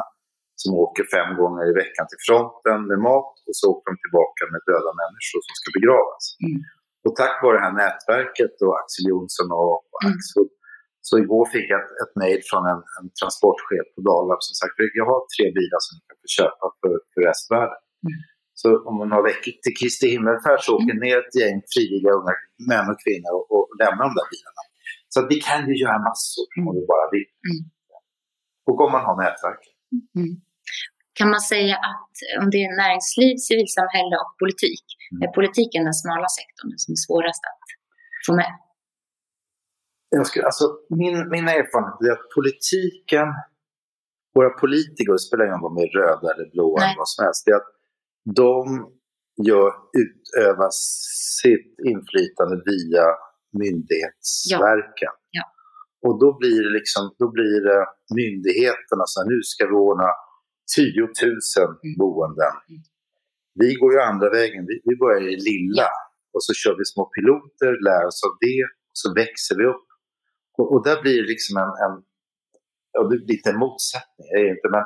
som 0.61 0.69
åker 0.85 1.03
fem 1.15 1.29
gånger 1.39 1.63
i 1.71 1.73
veckan 1.83 2.05
till 2.09 2.21
fronten 2.27 2.79
med 2.89 2.99
mat 3.07 3.33
och 3.47 3.55
så 3.59 3.65
åker 3.71 3.85
de 3.91 3.95
tillbaka 4.03 4.41
med 4.53 4.61
döda 4.69 4.91
människor 5.03 5.39
som 5.45 5.53
ska 5.59 5.67
begravas. 5.77 6.23
Mm. 6.45 6.59
Och 7.07 7.15
tack 7.21 7.35
vare 7.43 7.55
det 7.57 7.65
här 7.67 7.75
nätverket 7.83 8.55
och 8.65 8.73
Axel 8.79 9.05
Jonsson 9.11 9.49
och, 9.61 9.75
och 9.93 10.01
Mm. 10.05 10.19
Så 11.09 11.13
igår 11.23 11.45
fick 11.53 11.67
jag 11.73 11.79
ett, 11.83 11.93
ett 12.03 12.13
mejl 12.21 12.41
från 12.49 12.63
en, 12.71 12.81
en 12.97 13.07
transportchef 13.19 13.85
på 13.93 13.99
Dalab 14.07 14.41
som 14.47 14.55
sagt 14.59 14.75
jag 15.01 15.07
har 15.11 15.21
tre 15.35 15.45
bilar 15.57 15.79
som 15.85 15.91
ni 15.95 16.01
kan 16.07 16.17
få 16.23 16.29
köpa 16.39 16.65
för, 16.79 16.93
för 17.11 17.21
restvärlden. 17.29 17.81
Mm. 18.05 18.17
Så 18.61 18.67
om 18.89 18.95
några 19.11 19.25
veckor 19.31 19.51
till 19.63 19.75
Kristi 19.79 20.05
himmelfärd 20.15 20.59
så 20.65 20.69
åker 20.77 20.95
ner 21.05 21.17
ett 21.23 21.35
gäng 21.41 21.57
frivilliga 21.73 22.13
unga 22.19 22.33
män 22.69 22.85
och 22.91 22.99
kvinnor 23.03 23.31
och, 23.37 23.45
och 23.53 23.65
lämnar 23.81 24.03
de 24.07 24.13
där 24.19 24.27
bilarna. 24.33 24.63
Så 25.11 25.15
att 25.19 25.27
vi 25.33 25.37
kan 25.47 25.61
ju 25.69 25.75
göra 25.83 25.99
massor 26.09 26.45
om 26.67 26.73
vi 26.77 26.83
bara 26.93 27.07
vill. 27.15 27.29
Mm. 27.49 27.61
Och 28.69 28.77
om 28.85 28.91
man 28.95 29.03
har 29.07 29.15
nätverk. 29.23 29.63
Kan 31.19 31.29
man 31.33 31.41
säga 31.53 31.75
att 31.91 32.13
om 32.39 32.47
det 32.53 32.59
är 32.67 32.71
näringsliv, 32.83 33.35
civilsamhälle 33.49 34.15
och 34.23 34.31
politik, 34.43 34.85
Mm. 35.11 35.21
är 35.23 35.31
politiken 35.39 35.81
den 35.89 35.97
smala 36.03 36.27
sektorn 36.39 36.71
som 36.83 36.91
är 36.95 37.01
svårast 37.07 37.43
att 37.51 37.65
få 38.25 38.31
med? 38.41 38.53
Jag 40.09 40.27
skulle, 40.27 40.45
alltså, 40.45 40.65
min, 41.01 41.17
min 41.35 41.47
erfarenhet 41.47 41.97
är 42.07 42.11
att 42.17 42.27
politiken, 42.37 43.27
våra 44.35 44.49
politiker, 44.49 45.11
det 45.11 45.19
spelar 45.27 45.45
ingen 45.45 45.59
roll 45.59 45.71
om 45.71 45.75
de 45.75 45.83
är 45.85 45.91
röda 45.99 46.27
eller 46.33 46.47
blåa 46.53 46.77
eller 46.83 46.97
vad 47.03 47.09
som 47.13 47.25
helst, 47.25 47.41
det 47.45 47.51
är 47.51 47.59
att 47.63 47.71
de 48.43 48.57
gör, 49.49 49.69
utövar 50.03 50.69
sitt 51.41 51.73
inflytande 51.91 52.55
via 52.71 53.05
myndighetsverken. 53.61 55.13
Ja. 55.37 55.43
Och 56.05 56.15
då 56.23 56.37
blir 56.39 56.59
det 56.65 56.73
liksom, 56.79 57.03
då 57.21 57.27
blir 57.37 57.57
det 57.69 57.81
myndigheterna 58.19 59.03
som 59.13 59.23
nu 59.33 59.39
ska 59.43 59.61
vi 59.71 59.75
ordna 59.89 60.09
10 60.75 61.01
000 61.01 61.97
boenden. 62.01 62.55
Mm. 62.69 62.81
Vi 63.61 63.69
går 63.79 63.89
ju 63.93 63.99
andra 64.11 64.29
vägen, 64.39 64.61
vi, 64.69 64.75
vi 64.89 64.95
börjar 65.03 65.21
i 65.35 65.37
lilla 65.51 65.89
och 66.33 66.43
så 66.47 66.51
kör 66.61 66.75
vi 66.79 66.85
små 66.93 67.05
piloter, 67.15 67.71
lär 67.87 68.03
oss 68.09 68.19
av 68.27 68.33
det, 68.45 68.61
och 68.89 68.97
så 69.01 69.07
växer 69.21 69.55
vi 69.59 69.65
upp. 69.73 69.87
Och, 70.57 70.67
och 70.73 70.81
där 70.87 70.97
blir 71.03 71.17
det 71.21 71.29
liksom 71.33 71.53
en, 71.63 71.73
en 71.85 71.95
ja, 72.93 72.99
det 73.03 73.07
blir 73.09 73.27
lite 73.33 73.49
en 73.53 73.59
motsättning, 73.65 74.27
är 74.37 74.47
inte, 74.55 74.67
men, 74.75 74.83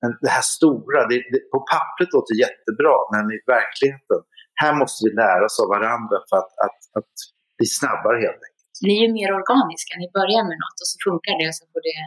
men 0.00 0.10
det 0.24 0.32
här 0.36 0.46
stora, 0.56 0.98
det, 1.10 1.16
det, 1.32 1.40
på 1.54 1.58
pappret 1.72 2.10
låter 2.16 2.34
jättebra, 2.44 2.96
men 3.12 3.24
i 3.36 3.38
verkligheten, 3.56 4.20
här 4.62 4.72
måste 4.80 4.98
vi 5.06 5.10
lära 5.24 5.42
oss 5.48 5.58
av 5.62 5.68
varandra 5.76 6.16
för 6.28 6.36
att, 6.42 6.52
att, 6.64 6.80
att 6.98 7.14
bli 7.58 7.66
snabbare 7.80 8.16
helt 8.26 8.42
enkelt. 8.46 8.74
Ni 8.86 8.92
är 8.98 9.02
ju 9.06 9.12
mer 9.18 9.30
organiska, 9.40 9.92
ni 10.02 10.08
börjar 10.18 10.42
med 10.50 10.58
något 10.62 10.78
och 10.82 10.88
så 10.92 10.96
funkar 11.06 11.34
det 11.40 11.46
och 11.50 11.58
så 11.60 11.64
får 11.72 11.82
det 11.88 12.00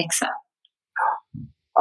växa. 0.00 0.28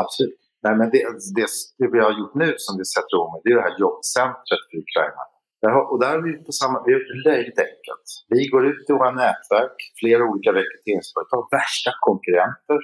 Absolut. 0.04 0.45
Nej, 0.66 0.76
men 0.80 0.88
det, 0.94 1.02
det, 1.38 1.48
det 1.80 1.88
vi 1.94 2.00
har 2.06 2.14
gjort 2.20 2.36
nu 2.44 2.50
som 2.66 2.74
vi 2.80 2.86
sätter 2.96 3.16
om 3.24 3.30
det 3.44 3.50
är 3.52 3.58
det 3.60 3.68
här 3.70 3.80
jobbcentret 3.86 4.62
för 4.68 4.78
Ukraina. 4.86 5.24
Där 5.62 5.72
har, 5.76 5.84
och 5.92 6.00
där 6.04 6.14
är 6.18 6.22
vi 6.28 6.32
på 6.48 6.54
samma, 6.62 6.76
vi 6.86 6.90
har 6.92 6.98
gjort 7.00 7.12
det 7.14 7.22
löjligt 7.30 7.60
enkelt. 7.70 8.08
Vi 8.34 8.42
går 8.54 8.64
ut 8.72 8.86
i 8.90 8.94
våra 9.00 9.14
nätverk, 9.24 9.78
flera 10.02 10.22
olika 10.30 10.50
rekryteringsföretag, 10.60 11.42
värsta 11.60 11.92
konkurrenter, 12.08 12.80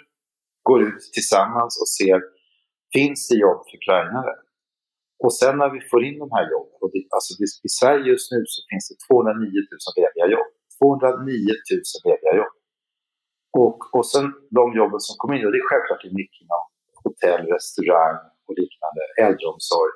går 0.69 0.79
ut 0.89 1.03
tillsammans 1.15 1.71
och 1.81 1.89
ser, 1.97 2.19
finns 2.95 3.19
det 3.29 3.37
jobb 3.45 3.59
för 3.65 3.75
ukrainare? 3.81 4.33
Och 5.23 5.33
sen 5.39 5.53
när 5.61 5.69
vi 5.75 5.79
får 5.91 6.01
in 6.07 6.17
de 6.23 6.29
här 6.35 6.45
jobben, 6.53 6.77
och 6.83 6.91
det, 6.93 7.01
alltså 7.17 7.31
det, 7.39 7.47
i 7.69 7.71
Sverige 7.79 8.03
just 8.13 8.27
nu 8.33 8.39
så 8.53 8.59
finns 8.69 8.85
det 8.89 8.97
209 9.07 9.45
000 9.95 10.01
lediga 10.01 10.25
jobb. 10.35 10.49
209 10.79 11.53
000 11.71 12.09
lediga 12.09 12.33
jobb. 12.41 12.55
Och, 13.61 13.79
och 13.97 14.05
sen 14.11 14.25
de 14.59 14.65
jobben 14.81 15.01
som 15.07 15.13
kommer 15.19 15.33
in, 15.37 15.45
och 15.47 15.53
det 15.53 15.61
är 15.63 15.69
självklart 15.71 16.03
mycket 16.21 16.41
inom 16.45 16.63
hotell, 17.21 17.41
restaurang 17.55 18.17
och 18.47 18.53
liknande, 18.61 19.01
äldreomsorg. 19.25 19.93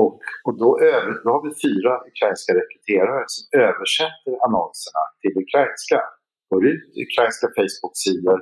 Och, 0.00 0.12
och 0.46 0.54
då, 0.62 0.68
över, 0.92 1.10
då 1.24 1.28
har 1.34 1.42
vi 1.46 1.50
fyra 1.66 1.92
ukrainska 2.10 2.50
rekryterare 2.60 3.24
som 3.34 3.42
översätter 3.68 4.32
annonserna 4.46 5.02
till 5.20 5.32
ukrainska. 5.44 5.98
Går 6.50 6.62
ut 6.72 6.84
ukrainska 7.06 7.46
Facebook-sidor 7.58 8.38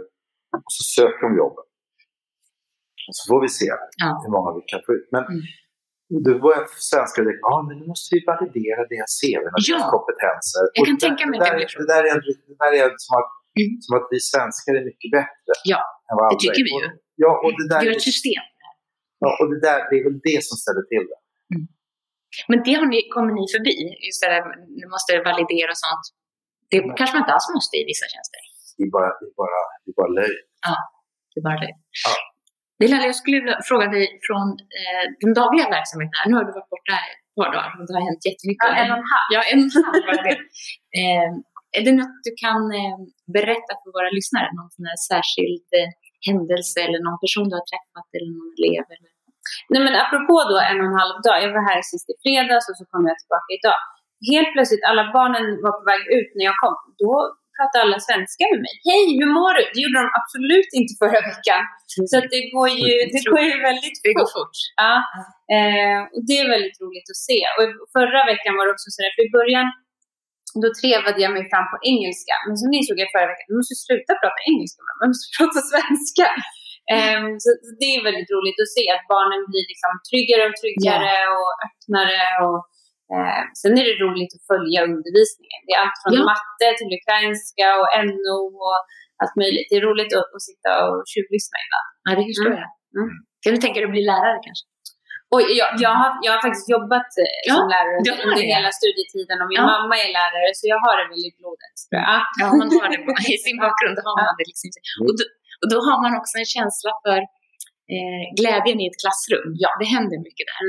och 0.66 0.70
så 0.76 0.82
söker 0.98 1.22
de 1.26 1.30
jobben. 1.44 1.64
Och 3.08 3.14
så 3.18 3.22
får 3.30 3.40
vi 3.46 3.48
se 3.60 3.68
Ja. 4.04 4.10
hur 4.24 4.32
många 4.36 4.50
vi 4.58 4.62
kan 4.72 4.80
få 4.86 4.92
ut. 4.98 5.08
Men 5.14 5.24
Mm. 5.30 5.42
då 6.26 6.32
börjar 6.44 6.64
svenskar 6.92 7.22
tänka, 7.26 7.38
ja 7.50 7.56
men 7.66 7.74
nu 7.80 7.84
måste 7.92 8.08
vi 8.14 8.20
validera 8.32 8.80
deras 8.92 9.10
CV 9.20 9.42
och 9.56 9.62
Ja. 9.72 9.78
kompetenser. 9.94 10.62
Jag 10.74 10.80
Och 10.82 10.86
kan 10.88 10.96
där- 10.96 11.04
tänka 11.08 11.22
mig 11.30 11.36
det 11.38 11.44
där, 11.50 11.56
det 11.82 11.88
där 11.94 12.04
är, 12.12 12.16
det 12.50 12.56
där 12.62 12.72
är 12.82 12.86
som, 13.04 13.12
att, 13.20 13.30
Mm. 13.60 13.70
som 13.84 13.92
att 13.98 14.06
vi 14.14 14.18
svenskar 14.32 14.72
är 14.80 14.84
mycket 14.90 15.10
bättre. 15.18 15.52
Ja, 15.72 15.80
än 16.08 16.14
vad 16.20 16.26
Det 16.32 16.38
tycker 16.44 16.64
vi 16.68 16.72
ju. 16.82 16.86
Ja, 17.22 17.30
och 17.44 17.52
det 17.58 17.66
där, 17.70 17.80
Vi 17.82 17.86
har 17.90 17.96
ett 18.00 18.08
system. 18.12 18.44
ja, 19.22 19.30
och 19.40 19.46
det 19.52 19.60
där 19.68 19.80
det 19.88 19.94
är 20.00 20.04
väl 20.08 20.18
det 20.28 20.38
som 20.48 20.56
ställer 20.64 20.84
till 20.92 21.04
det. 21.10 21.18
Men 22.50 22.58
det 22.66 22.74
har 22.80 22.86
ni, 22.94 22.98
kommer 23.14 23.32
ni 23.38 23.44
förbi, 23.56 23.74
just 24.06 24.20
det 24.22 24.28
där, 24.34 24.42
ni 24.78 24.84
måste 24.94 25.10
validera 25.30 25.70
och 25.74 25.80
sånt. 25.86 26.04
Det 26.70 26.78
Nej. 26.80 26.94
kanske 26.98 27.12
man 27.16 27.22
inte 27.24 27.34
alls 27.36 27.48
måste 27.56 27.74
i 27.82 27.84
vissa 27.92 28.06
tjänster. 28.12 28.40
Det 28.76 28.82
är 28.88 28.92
bara, 28.98 29.10
det 29.20 29.26
är 29.32 29.36
bara, 29.42 29.60
det 29.82 29.88
är 29.92 29.96
bara 30.00 30.12
löjl. 30.18 30.38
Det 31.32 31.38
är 31.40 31.44
bara 31.48 31.60
det. 31.64 31.72
Ja. 32.04 32.12
Delala, 32.80 33.04
jag 33.12 33.18
skulle 33.22 33.36
vilja 33.44 33.58
fråga 33.70 33.86
dig 33.96 34.04
från 34.26 34.46
eh, 34.80 35.04
den 35.22 35.32
dagliga 35.40 35.66
verksamheten. 35.78 36.16
här. 36.18 36.26
Nu 36.28 36.34
har 36.38 36.44
du 36.48 36.52
varit 36.58 36.72
borta 36.76 36.94
ett 37.12 37.32
par 37.38 37.48
dagar 37.56 37.70
och 37.78 37.84
det 37.86 37.92
har 37.98 38.04
hänt 38.10 38.22
jättemycket. 38.30 38.64
Ja, 38.68 38.72
en 38.82 38.90
och 38.94 39.00
en 39.02 39.08
halv. 39.14 39.28
Ja, 39.34 39.40
en 39.50 39.58
och 39.64 39.68
en 39.78 39.84
halv 39.88 40.02
var 40.10 40.18
det. 40.28 40.36
eh, 41.00 41.30
är 41.78 41.82
det 41.86 41.92
något 42.00 42.16
du 42.28 42.32
kan 42.44 42.60
eh, 42.80 42.96
berätta 43.36 43.72
för 43.80 43.88
våra 43.96 44.10
lyssnare? 44.18 44.48
Någon 44.58 44.70
sån 44.76 44.86
här 44.90 44.98
särskild 45.12 45.66
eh, 45.78 45.90
händelse 46.28 46.78
eller 46.86 47.00
någon 47.06 47.20
person 47.24 47.46
du 47.50 47.54
har 47.60 47.66
träffat 47.72 48.08
eller 48.16 48.30
någon 48.36 48.50
elev? 48.58 48.84
Eller? 48.94 49.10
Nej 49.72 49.80
men 49.86 49.94
apropå 50.04 50.36
då 50.50 50.56
en 50.70 50.78
och 50.82 50.88
en 50.90 50.98
halv 51.02 51.16
dag. 51.26 51.36
Jag 51.44 51.50
var 51.56 51.64
här 51.72 51.80
sist 51.92 52.06
i 52.12 52.14
fredags 52.24 52.66
och 52.70 52.76
så 52.80 52.84
kom 52.92 53.02
jag 53.10 53.16
tillbaka 53.22 53.50
idag. 53.58 53.80
Helt 54.32 54.50
plötsligt, 54.54 54.84
alla 54.90 55.04
barnen 55.18 55.44
var 55.64 55.72
på 55.78 55.84
väg 55.92 56.02
ut 56.16 56.30
när 56.36 56.44
jag 56.50 56.56
kom. 56.62 56.76
Då 57.02 57.12
pratade 57.56 57.80
alla 57.84 58.00
svenska 58.08 58.42
med 58.52 58.60
mig. 58.66 58.74
Hej, 58.90 59.04
hur 59.18 59.30
mår 59.38 59.52
du? 59.56 59.62
Det 59.74 59.80
gjorde 59.84 59.98
de 60.04 60.08
absolut 60.20 60.70
inte 60.78 60.92
förra 61.02 61.20
veckan. 61.30 61.62
Så 62.10 62.14
att 62.20 62.28
det 62.34 62.42
går 62.54 62.68
ju, 62.84 62.92
det 63.14 63.22
går 63.32 63.42
ju 63.50 63.54
väldigt 63.68 63.96
Det 64.06 64.14
går 64.18 64.28
fort. 64.36 64.54
fort. 64.54 64.58
Ja, 64.84 64.94
eh, 65.56 65.98
och 66.14 66.22
det 66.28 66.34
är 66.42 66.46
väldigt 66.56 66.78
roligt 66.82 67.08
att 67.12 67.22
se. 67.28 67.38
Och 67.56 67.66
förra 67.96 68.20
veckan 68.32 68.52
var 68.56 68.64
det 68.66 68.72
också 68.76 68.88
så 68.94 68.98
där, 69.02 69.12
för 69.16 69.22
i 69.28 69.32
början 69.38 69.66
då 70.64 70.68
trevade 70.80 71.18
jag 71.24 71.32
mig 71.36 71.44
fram 71.52 71.66
på 71.72 71.78
engelska. 71.90 72.34
Men 72.46 72.54
så 72.60 72.64
insåg 72.78 72.96
jag 73.02 73.10
förra 73.14 73.28
veckan, 73.32 73.48
du 73.50 73.56
måste 73.60 73.76
sluta 73.86 74.12
prata 74.22 74.40
engelska, 74.50 74.78
man 75.00 75.08
måste 75.12 75.28
prata 75.38 75.58
svenska. 75.72 76.28
Ehm, 76.94 77.26
så 77.44 77.48
så 77.66 77.70
det 77.80 77.88
är 77.96 78.00
väldigt 78.08 78.30
roligt 78.36 78.58
att 78.64 78.72
se 78.76 78.84
att 78.94 79.04
barnen 79.14 79.42
blir 79.50 79.64
liksom 79.72 79.92
tryggare 80.10 80.42
och 80.50 80.56
tryggare 80.62 81.14
och 81.36 81.50
öppnare. 81.66 82.22
Och, 82.46 82.60
eh, 83.14 83.42
sen 83.60 83.72
är 83.80 83.84
det 83.90 83.96
roligt 84.06 84.32
att 84.36 84.44
följa 84.52 84.78
undervisningen. 84.90 85.60
Det 85.66 85.72
är 85.76 85.80
allt 85.84 85.98
från 86.02 86.14
Ja. 86.18 86.22
matte 86.32 86.66
till 86.78 86.90
ukrainska 87.00 87.66
och 87.80 87.88
NO 88.08 88.38
och 88.68 88.78
allt 89.20 89.34
möjligt. 89.42 89.66
Det 89.70 89.76
är 89.80 89.84
roligt 89.90 90.12
att, 90.18 90.28
att 90.36 90.44
sitta 90.50 90.70
och 90.88 90.98
tjuvlyssna 91.12 91.56
ibland. 91.66 91.88
Ja, 92.06 92.10
det 92.18 92.24
förstår 92.30 92.52
Mm. 92.54 92.62
jag. 92.62 92.70
Mm. 93.00 93.12
Kan 93.42 93.50
du 93.54 93.58
tänka 93.64 93.76
dig 93.80 93.88
att 93.88 93.96
bli 93.98 94.04
lärare 94.12 94.38
kanske? 94.46 94.64
Och 95.34 95.42
jag, 95.60 95.70
jag, 95.84 95.94
har, 96.00 96.10
jag 96.26 96.30
har 96.34 96.40
faktiskt 96.46 96.68
jobbat 96.76 97.10
eh, 97.24 97.38
Ja, 97.48 97.54
som 97.58 97.66
lärare 97.74 97.94
under 98.00 98.36
det. 98.42 98.52
hela 98.54 98.70
studietiden 98.80 99.36
och 99.42 99.48
min 99.50 99.60
Ja. 99.60 99.66
mamma 99.72 99.94
är 100.04 100.08
lärare 100.20 100.48
så 100.58 100.64
jag 100.72 100.80
har 100.86 100.94
det 101.00 101.06
väl 101.12 101.22
i 101.28 101.30
blodet. 101.38 101.74
tror 101.88 102.00
jag. 102.08 102.20
Ja, 102.40 102.46
man 102.60 102.68
har 102.76 102.86
det 102.92 103.00
i 103.34 103.36
sin 103.46 103.58
bakgrund. 103.64 103.96
Har 104.08 104.14
man 104.26 104.34
det 104.40 104.46
liksom. 104.50 104.68
och, 105.08 105.14
då, 105.18 105.22
och 105.62 105.68
då 105.72 105.78
har 105.88 105.98
man 106.04 106.12
också 106.20 106.34
en 106.42 106.48
känsla 106.56 106.90
för 107.04 107.18
eh, 107.94 108.24
glädjen 108.38 108.78
i 108.82 108.84
ett 108.90 108.98
klassrum. 109.02 109.48
Ja, 109.64 109.70
det 109.80 109.88
händer 109.94 110.16
mycket 110.28 110.46
där. 110.52 110.62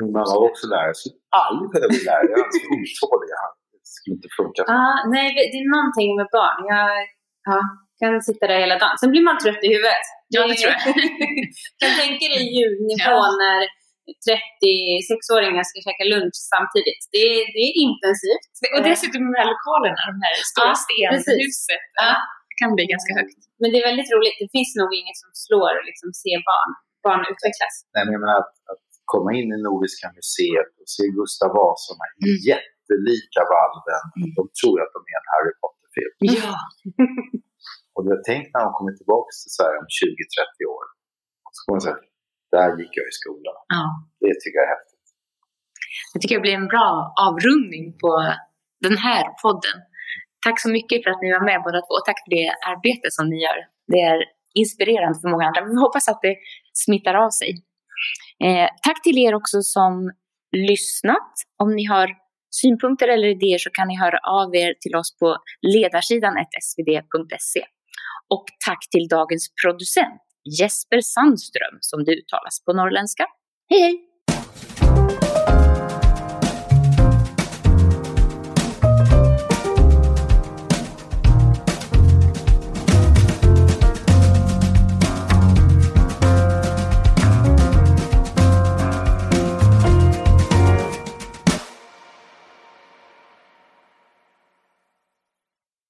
Min 0.00 0.10
mamma 0.16 0.32
var 0.40 0.44
också 0.50 0.64
lärare, 0.74 0.94
skulle 1.00 1.18
aldrig 1.44 1.68
kunna 1.72 1.88
bli 1.92 2.00
lärare. 2.10 2.28
Jag 2.34 2.40
är 2.46 2.50
för 2.62 2.68
otålig. 2.78 3.28
Det 3.84 3.90
skulle 3.96 4.14
inte 4.18 4.30
funka. 4.38 4.60
Ah, 4.78 4.98
nej, 5.14 5.26
det 5.36 5.40
det 5.52 5.58
är 5.64 5.68
någonting 5.76 6.10
med 6.20 6.28
barn. 6.38 6.60
Jag 6.74 6.90
ja, 7.50 7.58
kan 8.00 8.12
sitta 8.28 8.44
där 8.50 8.58
hela 8.64 8.76
dagen. 8.82 8.96
Sen 9.00 9.10
blir 9.12 9.24
man 9.28 9.36
trött 9.44 9.62
i 9.66 9.68
huvudet. 9.74 10.04
Ja, 10.34 10.40
det 10.50 10.54
tror 10.60 10.70
jag. 10.74 10.80
kan 11.82 11.92
tänka 12.02 12.24
dig 12.34 12.42
ljudnivå 12.56 13.16
Ja. 13.24 13.34
när 13.44 13.60
36-åringar 14.28 15.62
ska 15.70 15.76
käka 15.88 16.04
lunch 16.14 16.38
samtidigt. 16.54 17.02
Det, 17.14 17.22
är- 17.34 17.48
det 17.56 17.62
är 17.68 17.72
intensivt. 17.86 18.52
Och 18.74 18.82
dessutom 18.90 19.20
de 19.28 19.32
här 19.40 19.48
lokalerna, 19.54 20.00
de 20.12 20.16
här 20.26 20.34
stora 20.52 20.74
Ja, 20.74 20.82
stenhuset. 20.84 21.84
Ja, 22.02 22.10
det 22.48 22.54
kan 22.60 22.70
bli 22.76 22.84
ganska 22.94 23.12
högt. 23.20 23.40
Men 23.60 23.68
det 23.70 23.76
är 23.80 23.84
väldigt 23.90 24.10
roligt. 24.14 24.36
Det 24.42 24.50
finns 24.56 24.72
nog 24.80 24.90
inget 25.00 25.18
som 25.22 25.30
slår 25.44 25.70
att 25.78 25.86
liksom 25.90 26.08
se 26.22 26.32
barn, 26.50 26.70
barn 27.06 27.22
utvecklas. 27.32 27.74
Nej, 27.94 28.02
men 28.04 28.12
jag 28.16 28.22
menar 28.24 28.38
att, 28.44 28.54
att 28.72 28.84
komma 29.14 29.30
in 29.38 29.48
i 29.56 29.58
Nordiska 29.68 30.06
museet 30.18 30.70
och 30.80 30.88
se 30.96 31.04
Gustav 31.18 31.50
Vasa, 31.58 31.90
här 32.00 32.10
Mm. 32.24 32.36
jättelika 32.50 33.40
valven. 33.54 34.04
Mm. 34.18 34.28
De 34.38 34.42
tror 34.60 34.76
att 34.84 34.92
de 34.96 35.00
är 35.12 35.16
en 35.20 35.26
Harry 35.34 35.54
Potter-film. 35.62 36.14
Ja. 36.38 36.52
Och 37.96 38.04
jag 38.10 38.18
tänkt 38.30 38.48
när 38.54 38.62
de 38.66 38.70
kommer 38.78 38.92
tillbaka 39.00 39.28
till 39.42 39.54
Sverige 39.58 39.78
om 39.82 39.88
20-30 40.64 40.74
år, 40.76 40.84
så 41.54 41.58
kommer 41.64 41.76
de 41.78 41.84
säga 41.86 41.98
där 42.54 42.68
gick 42.80 42.94
jag 43.00 43.06
i 43.12 43.14
skolan. 43.20 43.58
Ja. 43.76 43.84
Det 44.22 44.34
tycker 44.40 44.56
jag 44.60 44.66
är 44.68 44.74
häftigt. 44.76 45.04
Jag 46.12 46.18
tycker 46.20 46.34
det 46.38 46.46
blir 46.46 46.58
en 46.62 46.72
bra 46.74 46.88
avrundning 47.28 47.86
på 48.02 48.12
den 48.86 48.96
här 49.06 49.24
podden. 49.44 49.76
Tack 50.44 50.60
så 50.64 50.68
mycket 50.76 50.98
för 51.02 51.10
att 51.10 51.22
ni 51.22 51.28
var 51.36 51.44
med 51.50 51.60
båda 51.66 51.80
två 51.80 51.94
och 51.98 52.06
tack 52.08 52.18
för 52.24 52.30
det 52.38 52.48
arbete 52.72 53.06
som 53.16 53.24
ni 53.32 53.38
gör. 53.46 53.58
Det 53.92 54.00
är 54.10 54.18
inspirerande 54.62 55.16
för 55.22 55.28
många 55.32 55.46
andra. 55.48 55.60
Vi 55.64 55.76
hoppas 55.86 56.08
att 56.08 56.22
det 56.26 56.36
smittar 56.84 57.14
av 57.24 57.30
sig. 57.40 57.50
Eh, 58.46 58.68
tack 58.86 58.98
till 59.02 59.18
er 59.18 59.32
också 59.40 59.58
som 59.62 59.92
lyssnat. 60.70 61.32
Om 61.62 61.68
ni 61.78 61.84
har 61.84 62.08
synpunkter 62.60 63.08
eller 63.08 63.28
idéer 63.28 63.58
så 63.58 63.70
kan 63.70 63.88
ni 63.88 63.96
höra 64.04 64.18
av 64.40 64.48
er 64.54 64.74
till 64.80 64.96
oss 64.96 65.18
på 65.18 65.36
ledarsidan 65.74 66.34
svd.se. 66.62 67.62
Och 68.34 68.44
tack 68.66 68.90
till 68.90 69.08
dagens 69.08 69.48
producent 69.64 70.22
Jesper 70.60 71.00
Sandström 71.00 71.78
som 71.80 72.04
det 72.04 72.12
uttalas 72.12 72.64
på 72.64 72.72
norrländska. 72.72 73.26
Hej 73.70 73.80
hej! 73.80 74.15